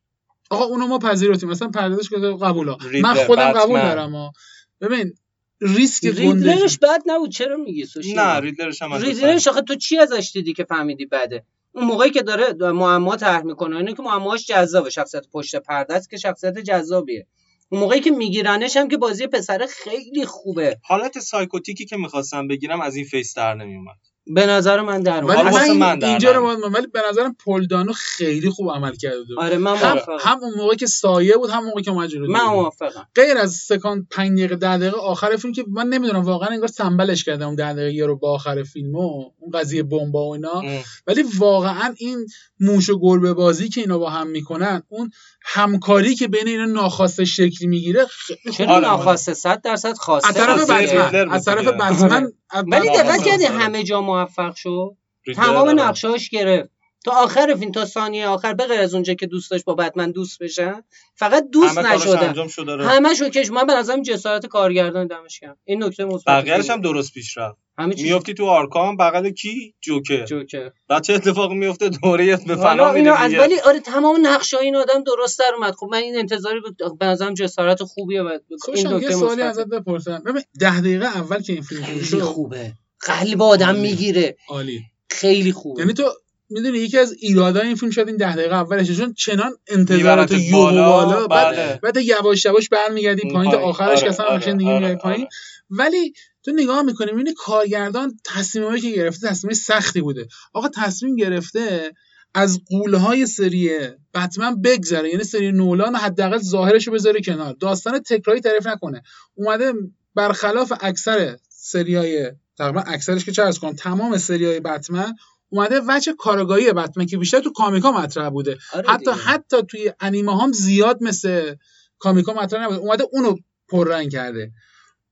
[0.50, 1.48] آقا اونو ما پذیرفتیم.
[1.48, 2.76] مثلا پردازش که قبولا.
[3.02, 3.80] من خودم قبول.
[3.80, 4.32] دارم ها
[4.80, 5.14] ببین
[5.60, 7.30] ریسک ریدلرش بد نبود.
[7.30, 11.44] چرا میگی سوشی نه ریدلرش هم ریدلرش آخه تو چی ازش دیدی که فهمیدی بده؟
[11.72, 14.90] اون موقعی که داره معما طرح می‌کنه اینه که معماش جذابه.
[14.90, 17.26] شخصیت پشت پرده است که شخصیت جذابیه.
[17.68, 20.78] اون موقعی که میگیرنش هم که بازی پسر خیلی خوبه.
[20.82, 23.96] حالت psychotic ی که می‌خواستم بگیرم از این face در نمیومد
[24.34, 25.52] به نظر من در ولی اومد.
[25.52, 26.42] واسه من من در اینجا رو.
[26.42, 30.38] باید- ولی به نظرم پل دانو خیلی خوب عمل کرده بود آره من هم, هم
[30.42, 32.44] اون موقع که سایه بود هم موقع که اومد جلو من.
[32.44, 36.68] موافقم غیر از سکانس 5 دقیقه 10 دقیقه آخر فیلم که من نمی‌دونم واقعا انگار
[36.68, 40.50] سمبلش کردن اون 10 دقیقه رو با آخر فیلم و اون قضیه بمبا و اینا
[40.52, 40.82] ام.
[41.06, 42.26] ولی واقعا این
[42.60, 45.10] موش و گربه بازی که اینا با هم می‌کنن اون
[45.42, 48.86] همکاری که بین اینا ناخواسته شکلی می‌گیره خیلی چرا آره.
[48.86, 51.66] ناخواسته 100 درصد خواسته از طرف بتمن از طرف.
[51.66, 52.32] بتمن
[52.66, 53.44] ولی دقت کردی.
[53.44, 54.96] همه جا موفق شد
[55.36, 55.72] تمام آره.
[55.72, 56.70] نقشهاش گرفت
[57.04, 60.10] تا آخر فیلم تا ثانیه آخر به غیر از اونجا که دوست داشت با بتمن
[60.10, 60.82] دوست بشن
[61.14, 62.28] فقط دوست همه کاراش نشده.
[62.28, 65.56] انجام شد داره همش کش من به نظرم جسارت کارگردان دمش گرم.
[65.64, 66.70] این نکته مثبت بقیه‌اش.
[66.70, 67.58] هم درست پیش رفت.
[67.78, 68.04] همه چیز.
[68.04, 70.24] میافتی تو آرکام بغل کی؟ جوکر.
[70.24, 70.70] جوکر.
[70.88, 75.02] بعد چه اتفاقی میفته دوره به فنا میره از ولی آره تمام نقشه این آدم
[75.02, 75.74] درست در اومد.
[75.74, 76.98] خب من این انتظاری بود.
[76.98, 79.58] به نظرم جسارت خوبیه و این خوشم یه نکته سوالی مثبت.
[79.58, 80.22] ازت بپرسم.
[80.26, 82.72] ببین ده دقیقه اول که این فیلم شروع خوبه.
[83.00, 83.74] قلب آدم.
[83.74, 84.36] می‌گیره.
[84.48, 85.80] عالی خیلی خوبه.
[85.80, 86.04] یعنی تو
[86.50, 90.56] می‌دونی یکی از ایرادای این فیلم شاید این ده دقیقه اولشه چون چنان انتظارات یو
[90.56, 91.80] بالا، بالا بعد بله.
[91.82, 93.58] بعد یواش یواش برمیگردی پایین تا.
[93.58, 95.28] آخرش که آره، اصلا آره، دیگه آره، میای پایین آره.
[95.70, 101.92] ولی تو نگاه می‌کنی می‌بینی کارگردان تصمیمایی که گرفته تصمیم سختی بوده آقا تصمیم گرفته
[102.34, 103.70] از قولهای سری
[104.14, 109.02] بتمن بگذره یعنی سری نولان حداقل ظاهرش رو بذاره کنار داستان تکراری تعریف نکنه
[109.34, 109.72] اومده
[110.14, 115.14] برخلاف اکثر سریای تقریبا اکثرش که چه کنم تمام سریای بتمن
[115.50, 119.16] اومده وجه کارگاهی بتمن که بیشتر تو کامیکا مطرح بوده آره حتی دیگه.
[119.16, 121.54] حتی توی انیمه هم زیاد مثل
[121.98, 123.36] کامیکا مطرح نبوده اومده اونو
[123.68, 124.52] پررنگ کرده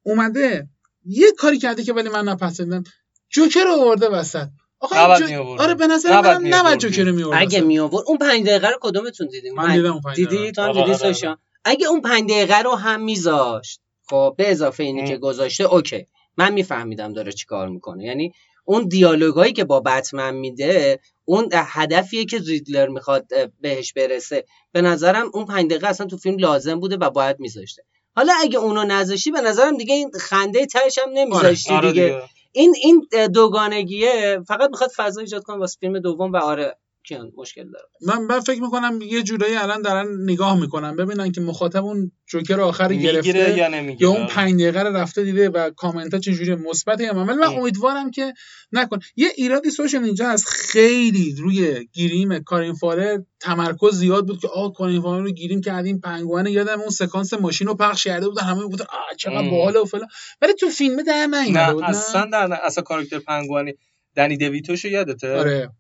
[0.03, 0.69] اومده
[1.05, 2.85] یه کاری کرده که ولی من نپسندم
[3.31, 4.49] جوکر رو آورده وسط
[4.97, 5.61] نباید جو-.
[5.61, 6.79] آره به نظر من نباید.
[6.79, 10.01] جوکر رو میورد اگه می آورد اون پنج دقیقه رو کدومتون دیدیم من دیدم اون
[10.01, 10.53] پنج دیدی دقیقه.
[10.53, 11.13] تو هم دیدی آره، آره.
[11.13, 15.09] سوشان اگه اون پنج دقیقه رو هم میذاشت خب به اضافه اینی.
[15.09, 18.33] که گذاشته اوکی من میفهمیدم داره چیکار می‌کنه یعنی
[18.69, 23.27] اون دیالوگایی که با بتمن میده اون هدفیه که ریدلر می‌خواد
[23.61, 24.45] بهش برسه.
[24.73, 27.83] به نظرم اون پنج دقیقه اصلا تو فیلم لازم بوده و باید میذاشته.
[28.17, 32.05] حالا اگه اونو نذاشتی به نظرم دیگه این خنده تهش هم نمیذاشتی آره دیگه.
[32.05, 32.23] دیگه.
[32.53, 36.77] این این دوگانگیه فقط می‌خواد فضا ایجاد کنه واسه فیلم دوم و آره.
[37.09, 37.85] کیان مشکل داره.
[38.07, 42.61] من من فکر می‌کنم یه جورایی الان دارن نگاه می‌کنن ببینن که مخاطب اون جوکر
[42.61, 46.21] آخری می‌گیره گرفته یا نمی‌گیره یا اون پنج دقیقه رو رفته دیده و کامنت ها
[46.21, 47.31] چجوری مثبت یا منفی.
[47.31, 47.59] ولی من ام.
[47.59, 48.35] امیدوارم که
[48.73, 48.99] نکنن.
[49.17, 54.73] یه ایرادی سوشن اینجا از خیلی روی گیریم کالین فارل تمرکز زیاد بود که آه
[54.73, 58.43] کالین فارل رو گیریم کردیم پنگوان یادم اون سکانس ماشین رو پخش کرده بودن.
[58.43, 59.51] همه می‌گفتن آه چقدر ام.
[59.51, 60.09] باحاله و فلان.
[60.43, 62.59] ولی تو فیلم در نیومده بود نه؟ اصلا در نه.
[62.65, 63.75] اصلا کاراکتر پنگوانی
[64.17, 65.71] دنی دویتوشو یادته؟ آره.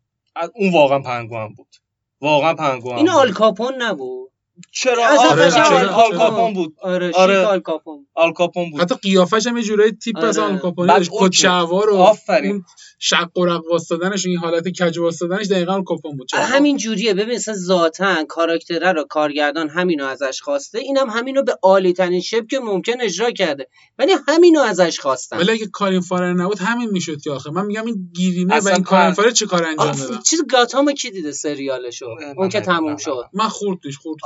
[0.54, 1.76] اون واقعا پنگوان بود
[2.20, 3.14] واقعا پنگوان این بود.
[3.16, 4.32] آل کاپون نبود
[4.72, 6.18] چرا؟ آره قشنگ آل آل آل کاپون.
[6.18, 6.74] کاپون بود.
[6.82, 7.34] آره آره.
[7.34, 8.06] شیک آل کاپون.
[8.14, 8.80] آل کاپون بود.
[8.80, 10.28] حتی قیافش هم یه جورایی تیپ آره.
[10.28, 11.26] از آل کاپونی بعد داشت okay.
[11.26, 12.64] کت شلوار و آفرین.
[12.98, 16.28] شق و رق وایسادنش این حالت کج وایسادنش دقیقاً آل کاپون بود.
[16.28, 17.14] چرا؟ همین جوریه.
[17.14, 20.78] ببین مثلا ذاتا کاراکتره رو کارگردان همینو ازش خواسته.
[20.78, 23.68] اینم همینو به عالی ترین شکل که ممکن اجرا کرده.
[23.98, 25.38] ولی همینو ازش خواستن.
[25.38, 27.50] ولی اگه کارین فارر نبود همین می‌شد که آخه.
[27.50, 30.00] من میگم این گیریمه و این کارین فارر چه کار انجام آف...
[30.00, 33.24] دادن؟ چیز گاتامو کی دیده سریالشو؟ اون که تموم شد.
[33.32, 34.18] من خورد توش خورد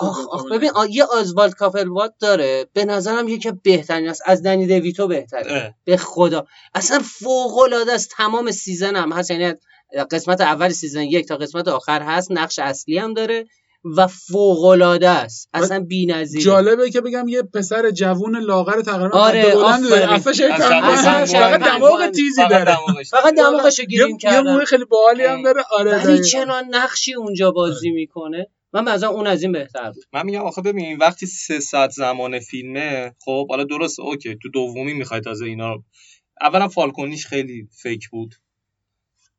[0.50, 0.84] ببین آ...
[0.90, 2.66] یه آزوالد کاپلوات داره.
[2.72, 4.22] به نظرم یکی بهترین است.
[4.26, 5.52] از دنی دویتو بهتره.
[5.52, 5.74] اه.
[5.84, 6.46] به خدا.
[6.74, 8.10] اصلا فوق العاده است.
[8.16, 9.30] تمام سیزن هم هست.
[9.30, 9.54] یعنی
[10.10, 12.32] قسمت اول سیزن یک تا قسمت آخر هست.
[12.32, 13.44] نقش اصلی هم داره
[13.96, 16.44] و فوق العاده است اصلا بی‌نظیره.
[16.44, 19.54] جالبه که بگم یه پسر جوون لاغر تقریبا آره،.
[20.12, 20.40] افش.
[20.40, 21.24] پنگوئن.
[21.24, 22.64] فقط دماغ تیزی داره.
[22.64, 23.10] دماغش.
[23.10, 25.62] فقط دماغشو یه گریم یه کردن موی خیلی باحالی هم داره.
[25.70, 26.24] آره ولی.
[26.24, 28.46] چنان نقشی اونجا بازی می‌کنه.
[28.72, 30.04] من مثلا اون از این بهتر بود.
[30.12, 34.94] من میگم آخه ببین وقتی سه ساعت زمان فیلمه خب حالا درست okay تو دومی
[34.94, 35.84] می‌خوای تازه اینا رو
[36.40, 38.34] اولا فالکونیش خیلی fake بود.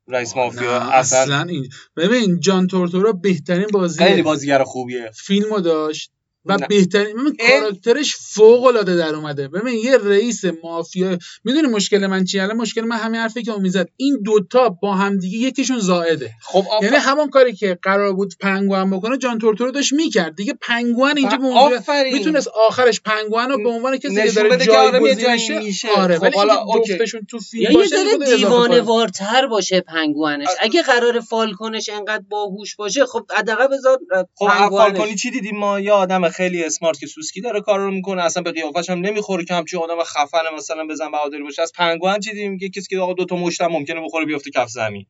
[0.07, 5.11] رئیس مافیا اصلا اصلا این ببین جان تورتورا بهترین بازی خیلی بازیگر خوبیه.
[5.15, 6.11] فیلمو داشت.
[6.45, 6.67] و نه.
[6.67, 12.43] بهترین ببین کاراکترش فوق العاده در اومده ببین یه رئیس مافیا می‌دونی مشکل من چیه
[12.43, 16.63] الان مشکل من همین حرفی که امید زد این دوتا با همدیگه یکیشون زائده خب
[16.71, 21.17] آف- یعنی همون کاری که قرار بود پنگوئن بکنه جان تورتورو داشت می‌کرد دیگه پنگوئن
[21.17, 22.13] اینجا به آفرین.
[22.13, 25.65] می‌تونست آخرش پنگوئن رو به عنوان کسی که داره بده که آره یه جایگزین جایی
[25.65, 25.87] میشه.
[25.97, 26.65] آره خب حالا.
[26.87, 28.81] جفتشون تو فیلم یا یه ذره اضافه دیوانه.
[28.81, 33.99] وارتر باشه پنگوانش اگه قرار فالکنش انقدر باهوش باشه خب حداقل بذار
[34.35, 34.91] خب پنگوانش.
[34.91, 38.43] فالکونی چی دیدیم ما یه آدم خیلی اسمارت که سوسکی داره کار رو می‌کنه اصلا
[38.43, 41.61] به قیافش هم نمی‌خوره که همچین آدم خفن مثلا بزن بهادری باشه.
[41.61, 44.69] از پنگوئن چی دیدیم که کسی که آقا دو تا مشتم ممکنه بخوره بیفته کف
[44.69, 45.05] زمین.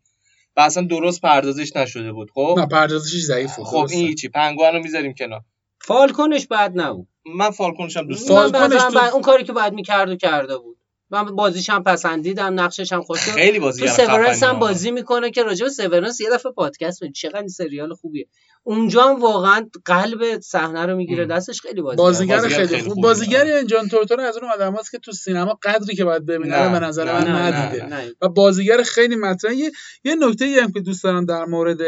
[0.57, 3.87] و اصلا درست پردازش نشده بود خب؟ نه پردازشش ضعیف بود خب.
[3.91, 5.41] این چی؟ پنگوئن رو می‌ذاریم کنار.
[5.81, 7.07] فالکنش بد نبود.
[7.35, 10.77] من فالکونش هم دوست بعد- اون کاری که باید می‌کرد و کرده بود.
[11.13, 15.43] من بازیش هم پسندیدم نقشش هم خوش خیلی تو بازیگر سورنس هم بازی می‌کنه که
[15.43, 18.27] راجع به سورنس یه دفعه پادکست بود چقدر سریال خوبیه.
[18.63, 21.25] اونجا هم واقعا قلب صحنه رو می‌گیره.
[21.25, 23.03] دستش خیلی بازی بازیگر بازیگر خیلی خیلی خوب.
[23.03, 27.05] بازیگر جان تورتورو از اون آدماست که تو سینما قدری که باید ببینه به نظر
[27.05, 28.15] من ندیده.
[28.21, 29.71] و بازیگر خیلی مطرح یه,
[30.03, 31.79] یه نکته ای هم که دوست دارم در مورد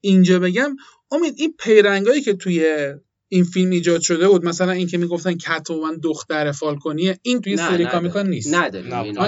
[0.00, 0.76] اینجا بگم.
[1.10, 2.94] امید این پیرنگایی که توی
[3.28, 7.66] این فیلم ایجاد شده بود مثلا این که می‌گفتن کتومن دختر فالکونیه این توی سری
[7.66, 7.86] نداره.
[7.86, 8.54] کامیکان نیست.
[8.54, 8.94] نداریم.
[8.94, 9.26] نه، آه،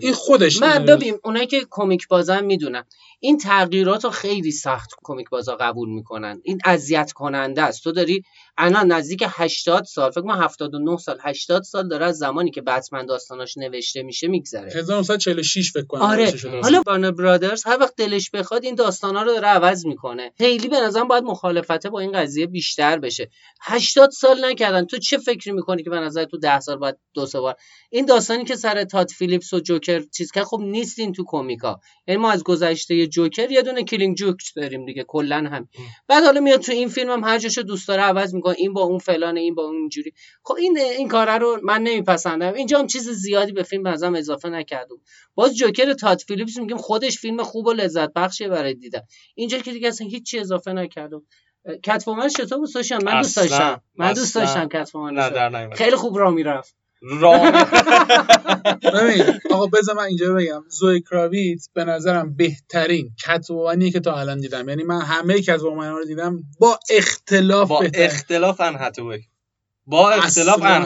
[0.00, 0.84] این, خودش من.
[0.84, 2.84] ببین اونایی که کمیک بازن می‌دونن.
[3.20, 6.40] این تغییرات رو خیلی سخت کمیک بازا قبول می‌کنن.
[6.44, 7.84] این اذیت کننده است.
[7.84, 8.22] تو داری
[8.58, 13.06] الان نزدیک 80 سال فکر کنم 79 سال 80 سال داره از زمانی که بتمن
[13.06, 14.72] داستاناش نوشته میشه میگذره.
[14.74, 16.34] 1946 فکر کنم آره.
[16.62, 20.32] حالا وارنر برادرز هر وقت دلش بخواد این داستانا رو داره عوض می‌کنه.
[20.38, 23.30] خیلی به نظرم باید مخالفته با این قضیه بیشتر بشه.
[23.62, 24.84] 80 سال نکردن.
[24.84, 27.56] تو چه فکری می‌کنی که به نظر تو 10 سال باید دو سه بار
[27.90, 31.80] این داستانی که سر تاد فیلیپس و جوکر چیز که خب نیستین تو کمیکا.
[32.06, 35.68] یعنی ما از گذشته جوکر یه دونه Killing Joke داریم دیگه کلا هم.
[36.08, 38.54] بعد حالا میاد تو این فیلم هم هر جاشو دوست داره عوض می‌کنه.
[38.58, 40.12] این با اون فلانه این با اون اینجوری.
[40.42, 42.54] خب این این کارا رو من نمیپسندم.
[42.54, 44.96] اینجا هم چیز زیادی به فیلم بنظرم اضافه نکردم.
[45.34, 49.00] باز جوکر تاد فیلیپس میگیم خودش فیلم خوب و لذت بخشیه برای دیدن.
[49.34, 51.22] اینجا که دیگه اصلا هیچی اضافه نکردم.
[51.82, 53.80] کت‌وومن چطور بود سوشیان من دوست داشتم.
[53.96, 54.34] من دوست.
[54.34, 55.70] داشتم کتفومن.
[55.74, 56.76] خیلی خوب را می‌رفت.
[57.02, 57.50] راه
[58.94, 60.64] ببین آقا بذار من اینجا بگم.
[60.68, 64.68] زوی کراویت به نظرم بهترین کتومنیه که تا الان دیدم.
[64.68, 67.84] یعنی من همه کتومن رو دیدم با اختلاف با.
[67.94, 68.76] اختلاف ان
[69.86, 70.62] با اختلاف.
[70.62, 70.82] ان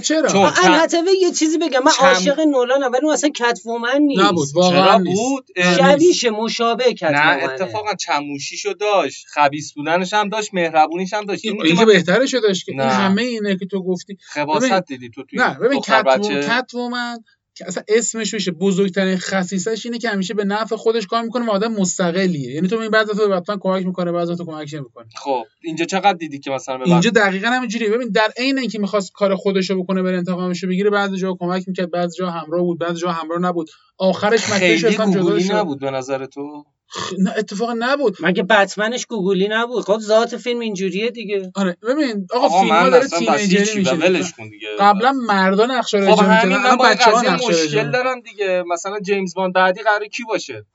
[0.00, 0.80] چرا؟ چون- ان
[1.22, 1.80] یه چیزی بگم.
[1.84, 4.22] من عاشق نولانم ولی اون اصلا کتفومن نیست.
[4.22, 5.20] نبود واقعا چرا نیست.
[5.20, 11.24] بود؟ نه، شبیشه مشابه نه کتفومنه اتفاقا چموشیشو داشت خبیس بودنش هم داشت مهربونیش هم
[11.24, 11.44] داشت.
[11.44, 12.86] این که بهترش داشت که این نه.
[12.86, 14.12] همه اینه که تو گفتی.
[14.14, 17.18] ببین- خباست دیدی تو توی نه ببین بچه کتومن
[17.56, 21.50] که اصلا اسمش بشه بزرگترین خصیصش اینه که همیشه به نفع خودش کار می‌کنه و
[21.50, 22.54] آدم مستقلیه.
[22.54, 25.06] یعنی تو این بعضی تو حتما کمک می‌کنه بعضی تو کمک نمی‌کنه.
[25.16, 27.90] خب اینجا چقدر دیدی که مثلا به اینجا دقیقا همینجوریه.
[27.90, 31.36] ببین در عین اینکه می‌خواست کار خودش رو بکنه بره انتقامش رو بگیره بعضی جا
[31.40, 33.70] کمک می‌کرد بعضی جا همراه بود بعضی جا همراه نبود.
[33.98, 35.52] آخرش مکتش خیلی اصلا جدا شد.
[35.52, 38.16] نبود به نظر تو؟ خ- نه اتفاقا نبود.
[38.20, 41.52] مگه بتمنش گوگلی نبود؟ خب ذات فیلم اینجوریه دیگه.
[41.54, 44.68] آره ببین آقا آقا فیلم ها داره تینیجری میشه ولش کن دیگه.
[44.80, 48.64] قبلا مردا نقش رو خب اجرا همین بچه‌ها نقش مشکل دارم دیگه.
[48.68, 50.66] مثلا جیمز باند بعدی قراره کی باشه؟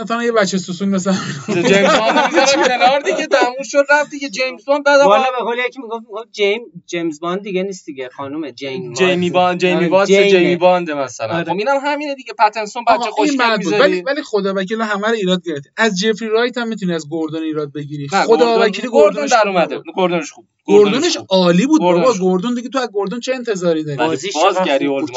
[0.00, 1.14] مثلا یه بچه سوسون مثلا
[1.48, 4.28] جیمز باند می‌ذارم کنار دیگه تموم شد رفت دیگه.
[4.28, 8.08] جیمز باند بعد والا به قول یکی می‌گفت می‌گفت جیم جیمز باند دیگه نیست دیگه.
[8.08, 10.30] خانم جین جیمی باند جیمی آره، واس جینه.
[10.30, 11.34] جیمی باند مثلا.
[11.34, 11.44] آره.
[11.44, 12.32] خب اینم همینه دیگه.
[12.38, 16.58] پتنسون بچه خوشگل بود ولی ولی خدا وکیل همه رو ایراد گرفتی از جفری رایت
[16.58, 18.08] هم می‌تونی از گوردون ایراد بگیری.
[18.08, 19.82] خدا گوردون- وکیلی گوردون گوردونش در اومده.
[19.94, 20.44] گوردونش خوب.
[20.66, 21.18] گوردونش.
[21.28, 21.80] عالی بود.
[21.80, 22.14] بابا.
[22.20, 24.24] گوردون دیگه تو از گوردون چه انتظاری داری؟ باز
[24.66, 24.86] گری.
[24.86, 25.16] اولدمن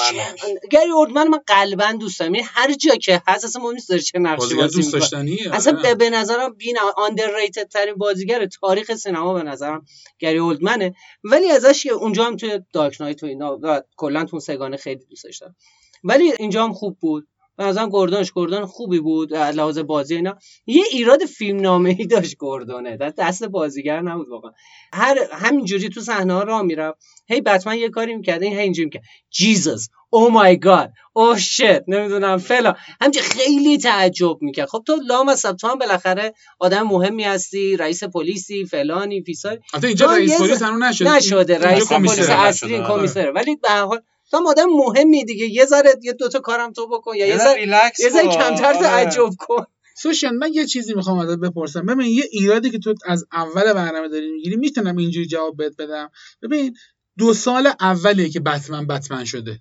[0.72, 2.36] گری اولدمن من قلبا دوست دارم.
[2.36, 5.74] یعنی هر جا که هست اصلا مهم نیست داره چه نقشی بازی دوست داشتنیه اصلا
[5.74, 5.84] آره.
[5.84, 9.86] به, به نظرم بین آندرریتد ترین بازیگر تاریخ سینما به نظرم
[10.20, 14.40] گری اولدمنه ولی ازش یه- اونجا هم توی دارک نایت و اینا و کلا تو
[14.40, 15.56] سگانه خیلی دوست داشتم.
[16.04, 17.28] ولی اینجا هم خوب بود.
[17.58, 20.38] به نظرم گردونش گردون خوبی بود از لحاظ بازی اینا.
[20.65, 24.52] یه ایراد فیلم نامه ای داشت گردونه دست, دست بازیگر نبود واقعا.
[24.93, 26.98] هر همینجوری تو صحنه ها راه می‌رفت.
[27.30, 29.04] هی بتمن یه کاری می‌کرد این هی اینجوری می‌کرد.
[29.30, 32.76] جیزس او مای گاد او شت نمی‌دونم فلان.
[33.02, 34.67] همچه خیلی تعجب می‌کرد.
[34.67, 39.60] خب تو لامصب تو هم بالاخره آدم مهمی هستی رئیس پلیسی فلانی فیساری.
[39.74, 41.15] البته اینجا رئیس پلیس هنوز نشده.
[41.15, 42.88] نشده رئیس پلیس اصلی آره.
[42.88, 44.02] کمیسره ولی به هر حال
[44.32, 45.46] تو هم آدم مهمی دیگه.
[45.46, 47.62] یه ذره یه دوتا کارم تو بکن یا یه ذره
[48.00, 48.28] یه ذره.
[48.28, 48.80] کمتر آره.
[48.80, 49.65] تعجب کن.
[49.98, 51.86] سوشن من یه چیزی می‌خوام ازت بپرسم.
[51.86, 56.12] ببین یه ایرادی که تو از اول برنامه داری می‌گیری می‌تونم اینجوری جواب بهت بدم.
[56.42, 56.75] ببین
[57.17, 59.60] دو سال اولیه که بتمن بتمن شده.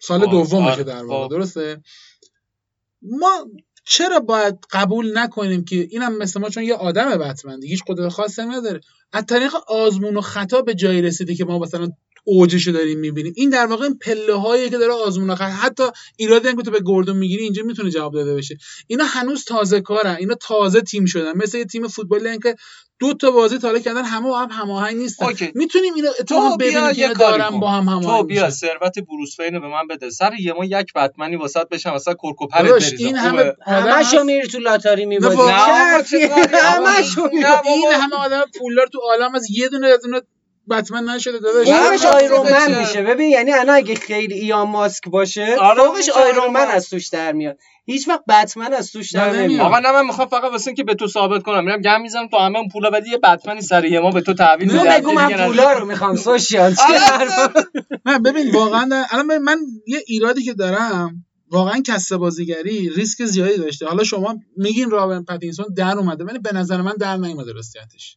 [0.00, 1.30] سال دومه آره، که در واقع خب.
[1.30, 1.80] درسته؟
[3.02, 3.46] ما
[3.84, 8.08] چرا باید قبول نکنیم که اینم مثل ما؟ چون یه آدم بتمن دیگه هیچ قدرت
[8.08, 8.80] خاصی نداره.
[9.12, 11.88] از طریق آزمون و خطا به جایی رسیده که ما مثلا
[12.26, 13.32] اوجشو داریم می‌بینیم.
[13.36, 15.82] این در واقع پله هایی که داره آزمون خطا حتی
[16.16, 18.58] ایرادی که تو به گردون می‌گیری اینجا می‌تونه جواب داده بشه.
[18.86, 20.16] اینا هنوز تازه کارن.
[20.20, 21.36] اینا تازه تیم شدن.
[21.36, 22.54] مثل یه تیم فوتبالی که
[22.98, 25.26] دو تا بازی تا حالا کردن همه با هم هماهنگ نیستن.
[25.26, 25.52] اوکی.
[25.54, 27.60] می‌تونیم اینا تو اتفاقا بیا ببینیم که دارن کن.
[27.60, 28.54] با هم تو هماهنگ بیا میشن.
[28.54, 30.10] ثروت بروس رو به من بده.
[30.10, 32.96] سر یه ما یک بتمنی واسط بشم مثلا کرکوپرت بریزم.
[32.98, 34.24] این؟ همه همشو.
[34.24, 35.36] میری تو لاتاری میبازی.
[36.62, 37.30] همشو بابا.
[37.32, 40.20] این همه آدم پولدار تو عالم از یه دونه از اینا
[40.70, 45.08] بتمن نشده داداش فوقش نه، آیرون من؟ میشه ببین یعنی الان اگه خیلی ایان ماسک
[45.08, 46.66] باشه آره، فوقش میشه آیرون من.
[46.66, 49.60] از توش در میاد هیچ وقت بتمن از توش در نمیاد.
[49.60, 52.36] آقا نه من می‌خوام فقط واسه اینکه به تو ثابت کنم میرم گم می‌زنم تو
[52.36, 55.72] همه اون پولا بدی یه بتمنی سر ما به تو تحویل میدم بگو من پولا
[55.72, 56.74] رو می‌خوام سوشیال
[57.20, 57.30] آره.
[58.06, 59.04] نه ببین واقعا.
[59.10, 64.90] الان من یه ایرادی که دارم واقعا کسب بازیگری ریسک زیادی داشته حالا شما میگین
[64.90, 68.16] رابن پاتینسون در اومده ولی به نظر من در نیومده راستیتش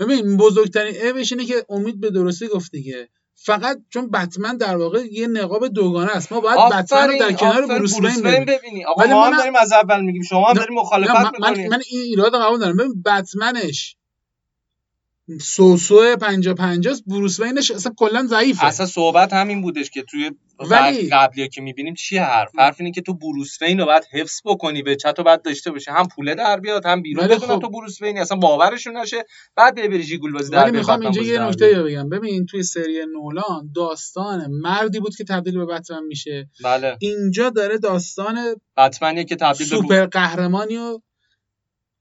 [0.00, 3.08] ببین بزرگترین عیبش اینه که امید به درستی گفت دیگه.
[3.34, 6.32] فقط چون بتمن در واقع یه نقاب دوگانه است.
[6.32, 8.44] ما باید بتمن رو در کنار بروس وین ببینیم.
[8.44, 10.22] ببینی آقا ما هم داریم از اول میگیم.
[10.22, 11.70] شما هم داریم مخالفت من, من, می‌کنیم.
[11.70, 13.96] من این ایراد رو قبول دارم ببین بتمنش
[15.40, 18.66] سوسو 50 50 بروس وینش اصلا کلا ضعیفه.
[18.66, 20.30] اصلا صحبت همین بودش که توی
[20.70, 24.40] ولی- قبلی که می‌بینیم چیه حرف؟ حرف اینه که تو بروس وین رو باید حفظ
[24.44, 27.54] بکنی به چت رو باید داشته باشه هم پوله در بیاد هم بیرون ولی بدونن
[27.54, 28.20] خب- تو بروس وینی.
[28.20, 29.24] اصلا باورشون نشه.
[29.56, 32.08] بعد بیا بری جیگول بازی در می‌خوام اینجا یه نکته بگم.
[32.08, 36.48] ببین توی سری نولان داستان مردی بود که تبدیل به بتمن میشه.
[36.64, 36.96] بله.
[37.00, 38.36] اینجا داره داستان
[38.76, 41.02] بتمنیه که تبدیل به سوپر قهرمانی رو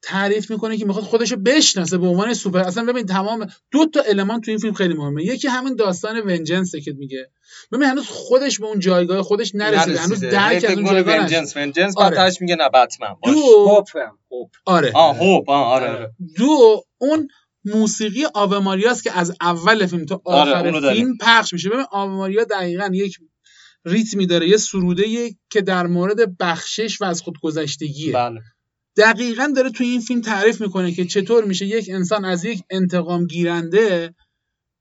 [0.01, 4.01] تعریف می‌کنه که می‌خواد خودش رو بشناسه به عنوان سوپر اصلا ببین تمام دو تا
[4.01, 7.29] المان تو این فیلم خیلی مهمه یکی همین داستان ونجنسه که میگه
[7.71, 10.31] ببین هنوز خودش به اون جایگاه خودش نرسیده هنوز نرسیده.
[10.31, 11.17] درک هی از فکر اون جایگاه.
[11.17, 12.31] ونجنس ونجنس آره.
[12.41, 13.15] میگه نه بتمن.
[13.23, 13.31] دو
[13.69, 17.27] هوپ آره آه هوپ آه آره آره دو اون
[17.65, 21.05] موسیقی آوه ماریاست که از اول فیلم تا آره، آخر داریم.
[21.05, 23.17] فیلم پخش میشه ببین آوه ماریا دقیقا یک
[23.85, 28.41] ریتمی داره یه سروده که در مورد بخشش و از خودگذشتگیه بله
[28.97, 33.27] دقیقا داره توی این فیلم تعریف می‌کنه که چطور میشه یک انسان از یک انتقام
[33.27, 34.15] گیرنده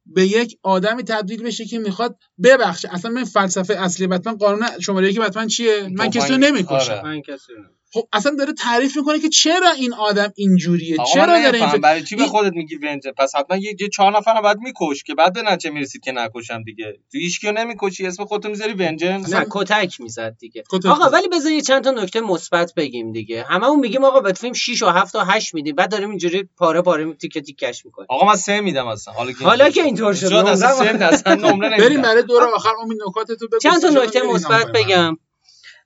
[0.06, 5.11] به یک آدمی تبدیل بشه که می‌خواد ببخشه اصلا من فلسفه اصلی بتمن قانون شماره
[5.11, 6.38] یکی بتمن چیه من کسی رو.
[6.38, 7.77] نمی‌کشم آره.
[7.93, 12.16] خب اصلا داره تعریف می‌کنه که چرا این آدم اینجوریه؟ چرا داره این برای چی
[12.16, 15.32] به خودت میگی ونجنس پس حتما یه یه چهار نفر رو باید میکش که بعد
[15.32, 16.93] به نچه می‌رسید که نکشم دیگه.
[17.12, 18.07] تو هیچ کیو نمی‌کشی.
[18.07, 20.62] اسم خودتو می‌ذاری ونجنس نه کتک می‌زد دیگه.
[20.70, 21.11] کتک آقا.
[21.11, 23.45] ولی بذار یه چند تا نکته مثبت بگیم دیگه.
[23.49, 25.74] هممون میگیم آقا به فیلم 6 و 7 و 8 میدیم.
[25.74, 28.07] بعد داریم اینجوری پاره پاره تیکه تیکش می‌کنیم.
[28.11, 29.14] آقا من سه میدم اصلا.
[29.14, 31.07] حالا که حالا که اینطور شد، شد اصلا نمره سه میدم.
[31.07, 32.03] اصلا نمره بریم نمیدم.
[32.03, 32.70] برای دور آخر.
[32.82, 34.66] امید نکاتتو بگو چند تا نکته بریم مثبت.
[34.74, 35.16] بگم.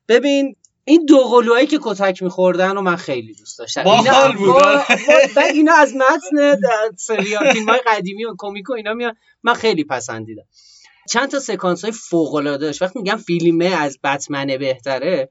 [0.09, 3.83] ببین این دو قلوهایی که کتک میخوردن رو من خیلی دوست داشتم.
[3.85, 4.47] باحال بود.
[4.47, 6.61] با- با- بعد اینا از متن
[6.97, 9.17] سریال فیلم های قدیمی و کمیک و اینا میان.
[9.43, 10.45] من خیلی پسندیدم.
[11.11, 12.83] چند تا سکانس های فوق العاده داشت.
[12.83, 15.31] وقتی میگم فیلمه از بتمن بهتره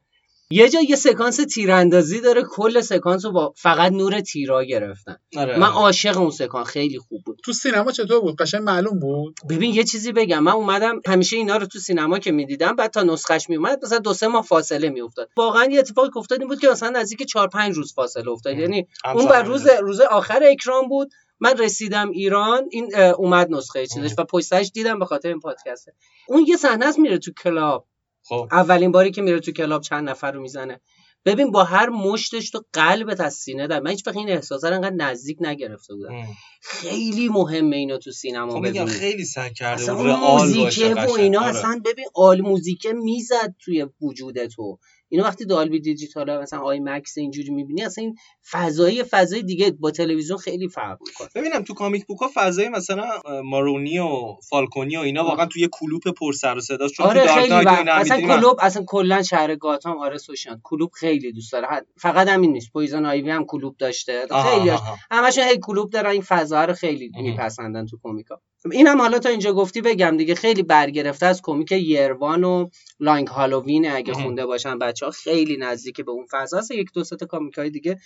[0.52, 5.18] یه جا یه سکانس تیراندازی داره کل سکانس رو با فقط نور تیرا گرفتن.
[5.38, 5.60] آره.
[5.60, 7.39] من عاشق اون سکانس خیلی خوب بود.
[7.43, 10.43] تو سینما چطور بود؟ قشنگ معلوم بود؟ ببین یه چیزی بگم.
[10.43, 14.14] من اومدم همیشه اینا رو تو سینما که می‌دیدم بعد تا نسخش میومد مثلا دو
[14.14, 15.30] سه ماه فاصله میافتاد.
[15.38, 18.58] واقعا یه اتفاقی که افتاد این بود که مثلا نزدیک 4 5 روز فاصله افتاد.
[18.58, 19.43] یعنی اون بر.
[19.43, 21.12] روز روز آخر اکران بود.
[21.43, 25.93] من رسیدم ایران این اومد نسخه چیزش و پشت سرش دیدم به خاطر این پادکسته.
[26.28, 27.88] اون یه صحنه است میره تو club.
[28.32, 28.48] خب.
[28.52, 30.82] اولین باری که میره تو club چند نفر رو می‌زنه.
[31.26, 34.76] ببین با هر مشتش تو قلبت از سینه در من هیچ وقت این احساسا رو
[34.76, 36.14] انقدر نزدیک نگرفته بودم.
[36.62, 41.12] خیلی مهمه اینو تو سینما خب میگم ببینی خیلی سعی کرده اصلا اون موزیکه و.
[41.12, 41.49] اینا آره.
[41.49, 44.80] اصلا ببین اون موزیکه می‌زد توی وجود تو.
[45.09, 48.16] اینو وقتی Dolby Digital مثلا IMAX اینجوری می‌بینی اصلا این
[48.51, 51.28] فضایی فضای دیگه با تلویزیون خیلی فرق می‌کنه.
[51.36, 53.09] ببینم تو comic book ا فضای مثلا
[53.43, 54.07] مارونی و
[54.49, 57.93] فالکونی و اینا واقعا توی کلوپ پر سر و صداست چون آره تو خیلی اینا
[57.93, 58.22] اصلا.
[58.22, 61.68] کلوب اصلا کلا شهر گاتام آره سوشان کلوب خیلی دوست داره.
[61.97, 62.72] فقط همین نیست.
[62.74, 64.28] پویزن آیوی هم کلوب داشته.
[64.43, 64.72] خیلی.
[65.12, 67.12] همشون هی کلوب دارن این فضا رو خیلی.
[67.22, 68.41] میپسندن تو کمیکا
[68.72, 73.28] اینم حالا تا اینجا گفتی بگم دیگه خیلی برگرفته از کمیک Year One و لانگ
[73.28, 74.14] هالووین اگه.
[74.14, 77.70] خونده باشن بچه ها خیلی نزدیک به اون فضا هست یک دو تا کامیک های
[77.70, 77.97] دیگه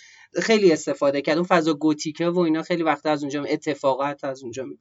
[0.41, 4.63] خیلی استفاده کرد اون فضا گوتیکه و اینا خیلی وقت از اونجا اتفاقات از اونجا
[4.63, 4.77] می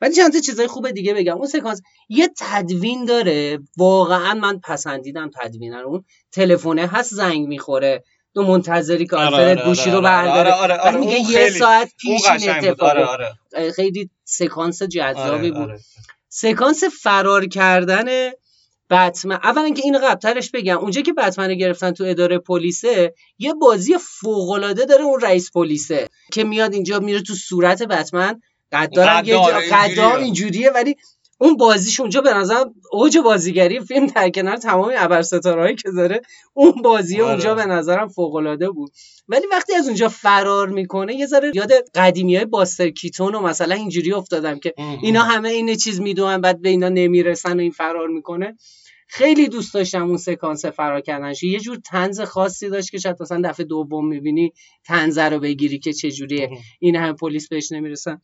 [0.00, 1.36] ولی چند تا چیزای خوب دیگه بگم.
[1.36, 3.58] اون سکانس یه تدوین داره.
[3.78, 8.04] واقعا من پسندیدم تدوین اون تلفنه هست زنگ می‌خوره.
[8.34, 11.30] تو منتظری که آره، آلفرد آره، گوشی آره، رو آره، برداره آره، آره، آره، میگه
[11.30, 13.06] یه ساعت پیش این اتفاق آره.
[13.06, 15.80] آره خیلی سکانس جذابی آره، بود آره.
[16.28, 18.30] سکانس فرار کردن
[18.90, 23.54] بتمن اولا که اینو قبلترش بگم اونجا که بتمن رو گرفتن تو اداره پلیسه یه
[23.54, 28.40] بازی فوق العاده داره اون رئیس پلیسه که میاد اینجا میره تو صورت بتمن
[28.72, 30.16] قدارم اینجوریه.
[30.16, 30.96] اینجوریه ولی
[31.42, 36.20] اون بازیش اونجا به نظر اوج بازیگری فیلم در کنار تمام ابرستارهایی که داره
[36.54, 37.30] اون بازی آره.
[37.30, 38.92] اونجا به نظرم فوق العاده بود.
[39.28, 43.74] ولی وقتی از اونجا فرار می‌کنه یه ذره یاد قدیمی های باستر کیتون و مثلا
[43.74, 48.08] اینجوری افتادم که اینا همه این چیز می‌دونن بعد به اینا نمی‌رسن و این فرار
[48.08, 48.56] می‌کنه.
[49.08, 51.42] خیلی دوست داشتم اون سکانس فرار کردنش.
[51.42, 54.52] یه جور تنز خاصی داشت که شاید مثلا دفعه دوم می‌بینی
[54.86, 56.50] تنزه رو بگیری که چجوریه.
[56.80, 58.22] این همه پلیس بهش نمی‌رسن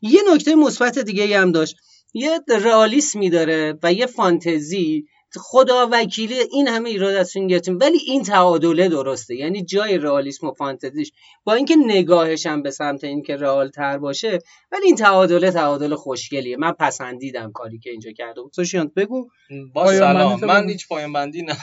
[0.00, 1.76] یه نکته مثبت دیگه هم داشت.
[2.14, 5.04] یه رئالیسمی داره و یه فانتزی.
[5.38, 7.78] خدا وکیلی این همه ایراد از گرفتیم.
[7.78, 9.34] ولی این تعادله درسته.
[9.34, 11.12] یعنی جای رئالیسم و فانتزیش.
[11.44, 14.38] با اینکه نگاهش هم به سمت اینکه رئال تر باشه
[14.72, 16.56] ولی این تعادله تعادل خوشگلیه.
[16.56, 18.52] من پسندیدم کاری که اینجا کرده بود.
[18.52, 19.28] سوشیانت بگو.
[19.74, 20.40] با سلام.
[20.40, 20.68] بندی من.
[20.68, 21.56] هیچ پایان بندی نه.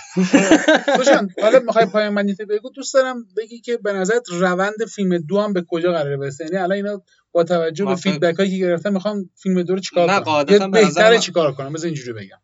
[0.97, 5.39] خوشم حالا می‌خوای پایان بندیت بگو؟ دوست دارم بگی که به نظرت روند فیلم دو
[5.39, 7.01] هم به کجا قراره برسه؟ یعنی الان اینا
[7.33, 11.19] با توجه به فیدبک هایی که گرفتن می‌خوام فیلم دو رو چیکار نه، کنم؟ بهتره
[11.19, 12.41] چیکار کنم؟ بذار اینجوری بگم.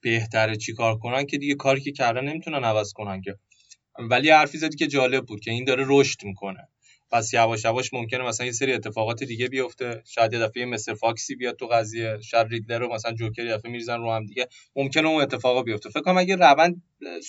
[0.00, 3.36] بهتره چیکار کنن که دیگه کاری که کردن نمی‌تونن عوض کنن که.
[3.98, 6.68] ولی حرفی زدی که جالب بود که این داره رشد می‌کنه.
[7.12, 10.02] پس یواش یواش ممکنه مثلا یه سری اتفاقات دیگه بیفته.
[10.06, 12.18] شاید یه دفعه مستر فاکسی بیاد تو قضیه.
[12.22, 14.48] شاید ریدلر رو مثلا جوکر یه دفعه میریزن رو هم دیگه.
[14.76, 15.90] ممکنه اون اتفاقا بیفته.
[15.90, 16.82] فکر کنم اگه روند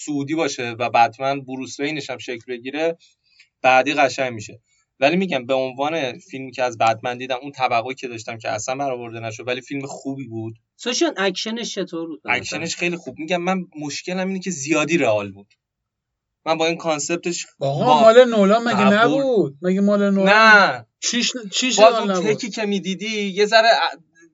[0.06, 2.98] صعودی باشه و بتمن بروس وینش هم شکل بگیره
[3.62, 4.60] بعدی قشنگ میشه.
[5.02, 8.76] ولی میگم به عنوان فیلمی که از بتمن دیدم اون توقعه که داشتم که اصلا
[8.76, 10.54] برآورده نشد ولی فیلم خوبی بود.
[10.76, 13.20] سوشیان اکشنش چطور بود؟ اکشنش خیلی خوب.
[13.20, 15.48] میگم من مشکلم اینه که زیادی رئال بود.
[16.46, 18.98] من با این concept ش آقا با- مال نولان مگه قبول.
[19.22, 20.86] نبود؟ مگه مال نولان نه.
[21.00, 23.68] چیش چیش اون نبود؟ take ی که می‌دیدی یه ذره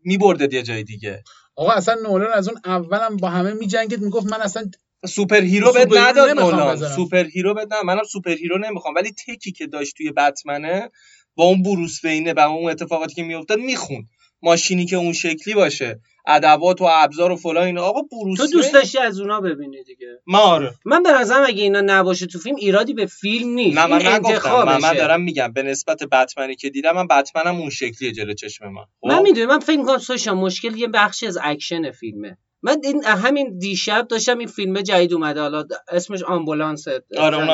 [0.03, 1.23] میبرده یه جای دیگه.
[1.55, 4.69] آقا اصلا نولان از اون اولم با همه میجنگید می‌گفت من اصلا
[5.05, 6.95] superhero hero نداد نولان.
[6.95, 7.85] superhero بهت نداد.
[7.85, 8.95] منم superhero نمی‌خوام.
[8.95, 10.91] ولی take ی که داشت توی بتمنه
[11.35, 14.07] با اون بروس وینه و اون اتفاقاتی که میافتاد می‌خوند.
[14.41, 15.99] ماشینی که اون شکلی باشه.
[16.27, 17.83] ادوات و ابزار و فلان اینا.
[17.83, 20.07] آقا بروس تو دوست داشتی از اونا ببینی دیگه.
[20.27, 20.73] من آره.
[20.85, 23.77] من به نظرم اگه اینا نباشه تو فیلم ایرادی به فیلم نیست.
[23.77, 24.63] نه من نگفتم.
[24.63, 24.93] من, من.
[24.93, 25.53] دارم میگم.
[25.53, 28.83] به نسبت بتمنی که دیدم من بتمنم اون شکلیه جلو چشم من.
[29.01, 29.47] خب؟ من می‌دونم.
[29.47, 32.37] من فکر می‌کنم سوشا مشکل یه بخشی از اکشن فیلمه.
[32.61, 37.03] من این همین دیشب داشتم این فیلم جدید اومده حالا اسمش آمبولانس آره،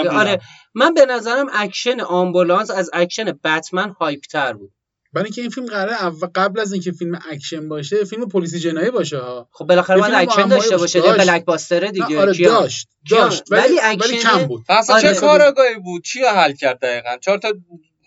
[0.04, 0.16] دیدم.
[0.16, 0.42] آره
[0.76, 4.72] من به نظرم اکشن آمبولانس از اکشن بتمن hype تر بود
[5.14, 8.92] برای اینکه این فیلم قراره اول قبل از اینکه فیلم اکشن باشه فیلم پلیسی جنایی
[8.92, 11.00] باشه ها خب بالاخره باید اکشن داشته باشه.
[11.00, 11.14] یه.
[11.14, 15.14] blockbuster ه دیگه آره کیان؟ داشت؟ داشت ولی ولی ولی اکشن- کم بود اصلا آره.
[15.14, 17.54] چه کارآگاهی بود چی حل کرد دقیقا چهار تا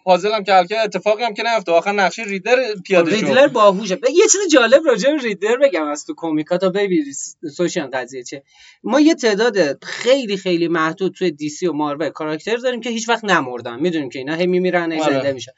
[0.07, 3.17] پازل هم که حل کرد اتفاقی هم که نیفته آخر نقشه ریدر پیاده شد.
[3.17, 3.99] ریدلر باهوشه.
[4.15, 7.13] یه چیز جالب راجع به ریدلر بگم از تو کمیکا تا ببینی
[7.57, 8.43] سوشن قضیه چه.
[8.85, 13.09] ما یه تعداد خیلی خیلی محدود توی دی سی و مارول کاراکتر داریم که هیچ
[13.09, 13.81] وقت نمردن.
[13.81, 15.13] می‌دونیم که اینا هی میمیرن هی آره.
[15.13, 15.53] زنده میشن.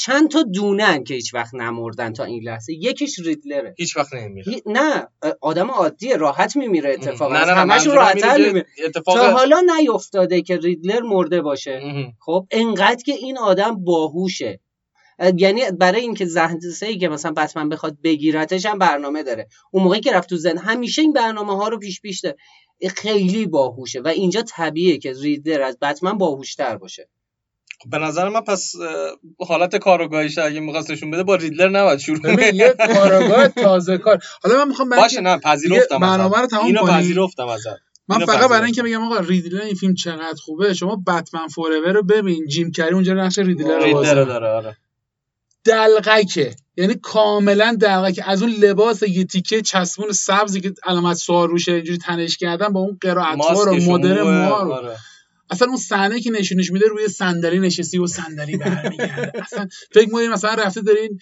[0.00, 2.72] چند تا دونن که هیچ وقت نمردن تا این لحظه.
[2.72, 3.74] یکیش ریدلره.
[3.78, 5.06] هیچ وقت نمیره هی- نه
[5.40, 7.34] آدم عادیه راحت میمیره اتفاقا.
[7.34, 8.66] نه نه همشون که میمیره.
[8.84, 11.80] اتفاق تا حالا نیفتاده که ریدلر مرده باشه.
[12.20, 14.60] خب انقدر که این آدم باهوشه.
[15.18, 19.48] اه، یعنی برای اینکه ذهن ای که مثلا بتمن بخواد بگیرتش هم برنامه داره.
[19.72, 22.36] اون موقعی که رفت تو زن همیشه این برنامه ها رو پیش پیش داره.
[22.96, 27.08] خیلی باهوشه و اینجا طبیعیه که ریدر از بتمن باهوشتر باشه.
[27.86, 28.72] به نظر من پس
[29.38, 34.18] حالت کارآگاهیش اگه می‌خواست نشون بده با ریدلر نباید شروع ببین یه کاراگاه تازه کار
[34.42, 36.40] حالا من می‌خوام باشه نه پذیرفتم برنامه ازت.
[36.40, 36.86] رو تمام اینو.
[36.86, 37.66] پذیرفتم ازت
[38.08, 38.64] من اینو فقط برای.
[38.64, 42.94] اینکه بگم آقا ریدلر این فیلم چقدر خوبه شما بتمن فوراور رو ببین جیم کری
[42.94, 44.24] اونجا نقش ریدلر رو بازی رو.
[44.24, 44.76] داره آره
[45.64, 51.72] دلغکه یعنی کاملا دلغکه از اون لباس یه تیکه چسبون سبزی که علامت سوال روشه
[51.72, 54.96] اینجوری تنش کردن با اون قرائتوار و ماسکش و مدر موها رو آره.
[55.50, 59.32] اصلا اون صحنه که نشونش میده روی صندلی نشستی و صندلی برمیگرده.
[59.42, 61.18] اصلا فکر می‌کنی مثلا رفته دارین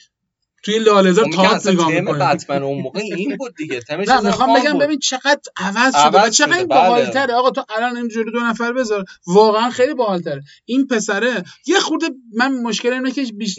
[0.62, 2.18] توی لاله‌زار خب اصلا نگاه تم می‌کنی.
[2.18, 3.81] بتمن اون موقع این بود دیگه.
[3.81, 4.79] تمش نه می‌خوام بگم.
[4.79, 6.79] ببین چقدر عوض شده عوض و چقدر این بله.
[6.79, 9.05] باحالتره آقا تو الان اینجوری دو نفر بذار.
[9.26, 13.59] واقعا خیلی باحالتره این پسره یه خورده من مشکل اینه که بیش...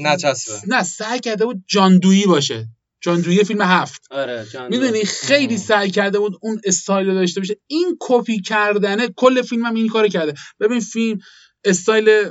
[0.68, 2.68] نه سعی کرده بود جان دویی باشه.
[3.02, 5.58] جان دویی فیلم هفت آره می‌دونی خیلی.
[5.58, 9.88] سعی کرده بود اون استایل رو داشته باشه این کپی کردنه کل فیلم هم این
[9.88, 11.20] کارو کرده ببین فیلم
[11.64, 12.30] استایل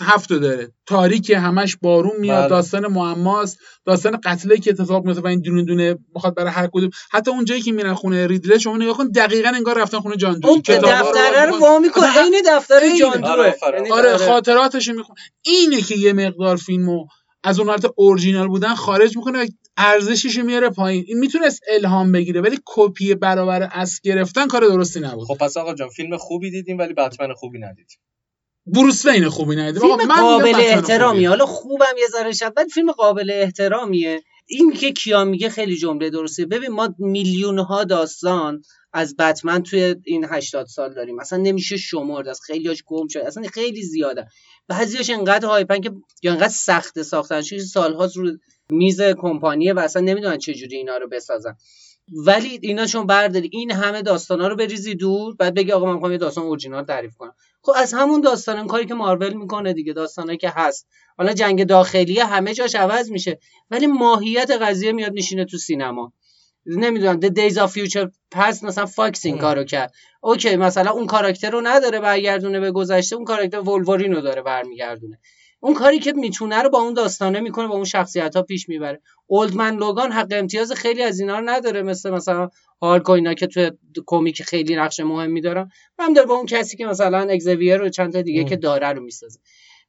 [0.00, 2.48] هفت رو داره تاریک همش بارون میاد بله.
[2.48, 6.90] داستان معماست داستان قتله که اتفاق میفته و این دونه دونه می‌خواد برای هر کدوم
[7.10, 10.40] حتی اون جایی که میرن خونه ریدلر شما نگاه کن دقیقا انگار رفتن خونه جان
[10.40, 12.80] دوی اون دفتره رو وا می‌کنه عین دفتر.
[13.00, 13.56] جان آره،.
[13.74, 14.26] یعنی آره آره.
[14.26, 17.06] خاطراتش میخون اینه که یه مقدار فیلمو
[17.44, 21.04] از اون حالت اورجینال بودن خارج می‌کنه و ارزشش رو میاره پایین.
[21.08, 25.26] این می‌تونست الهام بگیره ولی کپی برابر از گرفتن کار درستی نبود.
[25.26, 27.98] خب پس آقا جان فیلم خوبی دیدیم ولی بتمن خوبی ندیدیم
[28.66, 29.80] بروس وین خوبی ندیدیم.
[29.80, 31.24] فیلم آقا من قابل احترامی.
[31.24, 34.22] حالا خوبم یه ذره شد ولی فیلم قابل احترامیه.
[34.46, 36.46] این که کیا میگه خیلی جمله درسته.
[36.46, 38.62] ببین ما میلیون ها داستان
[38.92, 41.18] از بتمن توی این 80 سال داریم.
[41.18, 44.26] اصلا نمیشه شمرد از خیلیاش گم شده اصلا خیلی زیاده.
[44.68, 45.92] بعضیاش انقدر hype ن که
[46.22, 47.42] یا انقدر سخت ساختن.
[47.42, 48.30] چون سالهاست رو
[48.70, 51.56] میز کمپانیه و اصلا نمی‌دونن چجوری اینا رو بسازن.
[52.26, 56.12] ولی اینا چون برداری این همه داستانا رو بریزی دور بعد بگی آقا من می‌خوام
[56.12, 57.34] یه داستان اورجینال تعریف کنم.
[57.62, 60.86] خب از همون داستان کاری که مارول می‌کنه دیگه داستانایی که هست.
[61.18, 63.38] حالا جنگ داخلیه همه جاش عوض میشه.
[63.70, 66.12] ولی ماهیت قضیه میاد میشینه تو سینما.
[66.68, 69.38] نمی‌دونم The Days of Future Past مثلا فاکس این.
[69.38, 69.92] کارو کرد.
[70.20, 75.18] okay مثلا اون کاراکتر رو نداره برگردونه به گذشته اون کاراکتر ولورین رو داره برمیگردونه.
[75.60, 79.00] اون کاری که می‌تونه رو با اون داستانه می‌کنه با اون شخصیت ها پیش می‌بره.
[79.26, 82.48] اولدمن لوگان حق امتیاز خیلی از اینا رو نداره مثل مثلا
[82.82, 83.70] هالک اینا که توی
[84.06, 85.70] کمیک خیلی نقش مهمی دارن.
[85.98, 88.48] هم داره با اون کسی که مثلا اگزویر و چند تا دیگه ام.
[88.48, 89.40] که داره رو می‌سازه.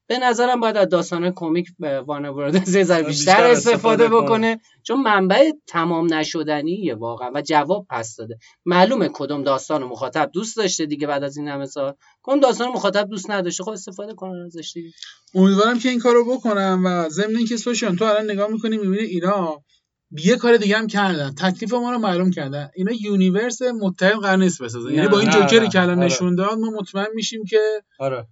[0.10, 4.22] به نظرم باید از داستان کمیک وارنر برادرز یه ذره بیشتر بیشتر استفاده استفاده کنه.
[4.22, 4.60] بکنه.
[4.84, 8.38] چون منبع تمام نشدنیه واقعا و جواب پس داده.
[8.66, 11.93] معلومه کدوم داستان مخاطب دوست داشته دیگه بعد از این همه سال.
[12.24, 14.89] کدوم داستان مخاطب دوست نداشته خب استفاده کنن ازش دیگه.
[15.36, 19.64] امیدوارم که این کارو بکنم و ضمن اینکه سوشان تو الان نگاه می‌کنی می‌بینی اینا
[20.12, 21.36] یه کار دیگه هم کردن.
[21.36, 22.70] تکلیف ما رو معلوم کردن.
[22.76, 24.93] اینا universe متحد قرار نیست بسازن.
[24.93, 25.70] یعنی با این جوکری.
[25.70, 26.05] که الان آره.
[26.05, 27.60] نشون داد ما مطمئن میشیم که
[27.99, 28.28] آره.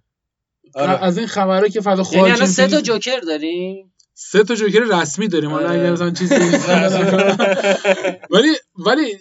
[0.74, 1.04] آره.
[1.04, 4.80] از این خبرها که فدا یعنی خواهیم الان سه تا جوکر داریم سه تا جوکر
[4.80, 5.50] رسمی داریم.
[5.50, 5.80] حالا آره.
[5.80, 6.34] اگر مثلا چیزی
[8.34, 8.48] ولی
[8.86, 9.16] ولی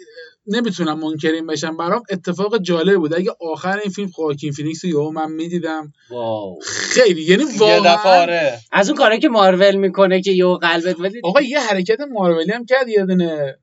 [0.48, 1.78] نمی‌تونم منکرین بشم.
[1.78, 3.14] برام اتفاق جالب بود.
[3.14, 5.92] اگه آخر این فیلم خواکین فینیکس رو یهو من می‌دیدم.
[6.10, 6.60] wow.
[6.66, 7.22] خیلی.
[7.22, 8.60] یعنی یه دفعه واقعا آره.
[8.72, 12.66] از اون کارهایی که مارول می‌کنه که یهو قلبت ولی آقا یه حرکت مارولی هم
[12.66, 13.60] کرد یه دونه.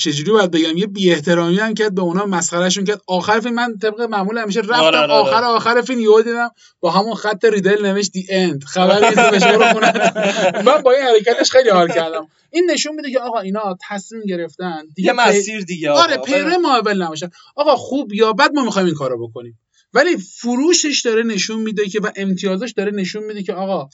[0.00, 3.00] چجوری باید بگم؟ یه بی احترامی هم کرد به اونا مسخرهشون کرد.
[3.06, 5.46] آخر فیلم من طبق معمول همیشه رفتم آره، آره، آخر آره.
[5.46, 6.50] آخر فیلم یهو دیدم
[6.80, 9.00] با همون خط ریدل نوشت the end خبر
[10.66, 12.28] من با این حرکتش خیلی حال کردم.
[12.50, 14.82] این نشون میده که آقا اینا تصمیم گرفتن.
[14.98, 16.02] یه پی- مسیر دیگه آقا.
[16.02, 17.30] آره پیرو مارول نباشن.
[17.56, 19.58] آقا خوب یا بد ما می‌خوایم این کارو بکنیم.
[19.94, 23.88] ولی فروشش داره نشون میده که و امتیازش داره نشون میده که آقا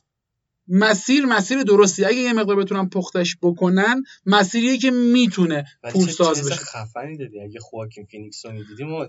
[0.68, 2.04] مسیر مسیر درستی.
[2.04, 6.56] اگه یه مقدار بتونن پختش بکنن مسیریه که می‌تونه پول ساز بشه.
[6.56, 7.40] خفنی دادی.
[7.40, 8.98] اگه خواکین فینیکس رو می‌دیدیم و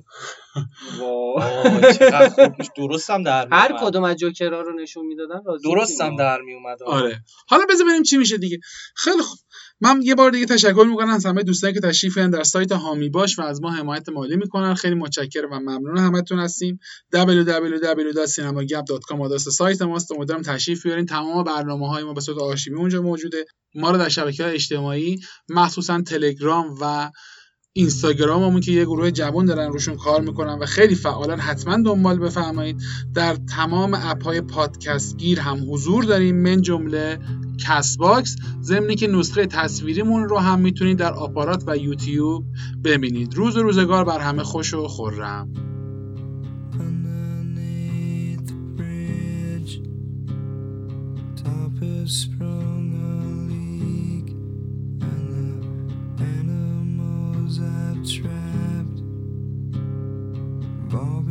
[1.00, 3.78] وای، چقدر خوب میشه درست هم در هر.
[3.82, 6.12] کدوم از جوکرها رو نشون می‌دادن راضی درست بودیم.
[6.12, 6.84] هم در میومد.
[6.84, 7.24] آره.
[7.48, 8.60] حالا بذار ببینیم چی میشه دیگه.
[8.96, 9.38] خیلی خوب.
[9.82, 13.40] من یه بار دیگه تشکر می‌کنم از همه دوستانی که تشریف در سایت هامی باش
[13.40, 14.74] و از ما حمایت مالی می‌کنن.
[14.74, 16.80] خیلی متشکرم و ممنون همتون هستیم.
[17.16, 20.12] www.cinemagap.com آدرس سایت ماست.
[20.12, 21.06] امیدوارم تشریف بیارین.
[21.06, 23.46] تمام برنامه های ما به صورت آرشیوی اونجا موجوده.
[23.76, 25.20] ما رو در شبکه های اجتماعی
[25.50, 27.12] مخصوصا تلگرام و
[27.78, 32.82] اینستاگراممون که یه گروه جوان دارن روشون کار می‌کنن و خیلی فعالن حتما دنبال بفرمایید.
[33.14, 36.36] در تمام اپ های پادکست گیر هم حضور داریم.
[36.36, 37.20] من جمله
[37.58, 42.46] Castbox ضمنی که نسخه تصویریمون رو هم می‌تونید در آپارات و یوتیوب
[42.84, 43.34] ببینید.
[43.34, 45.50] روز و روزگار بر همه خوش و خرم.
[57.60, 59.02] I've trapped.
[60.92, 61.30] Have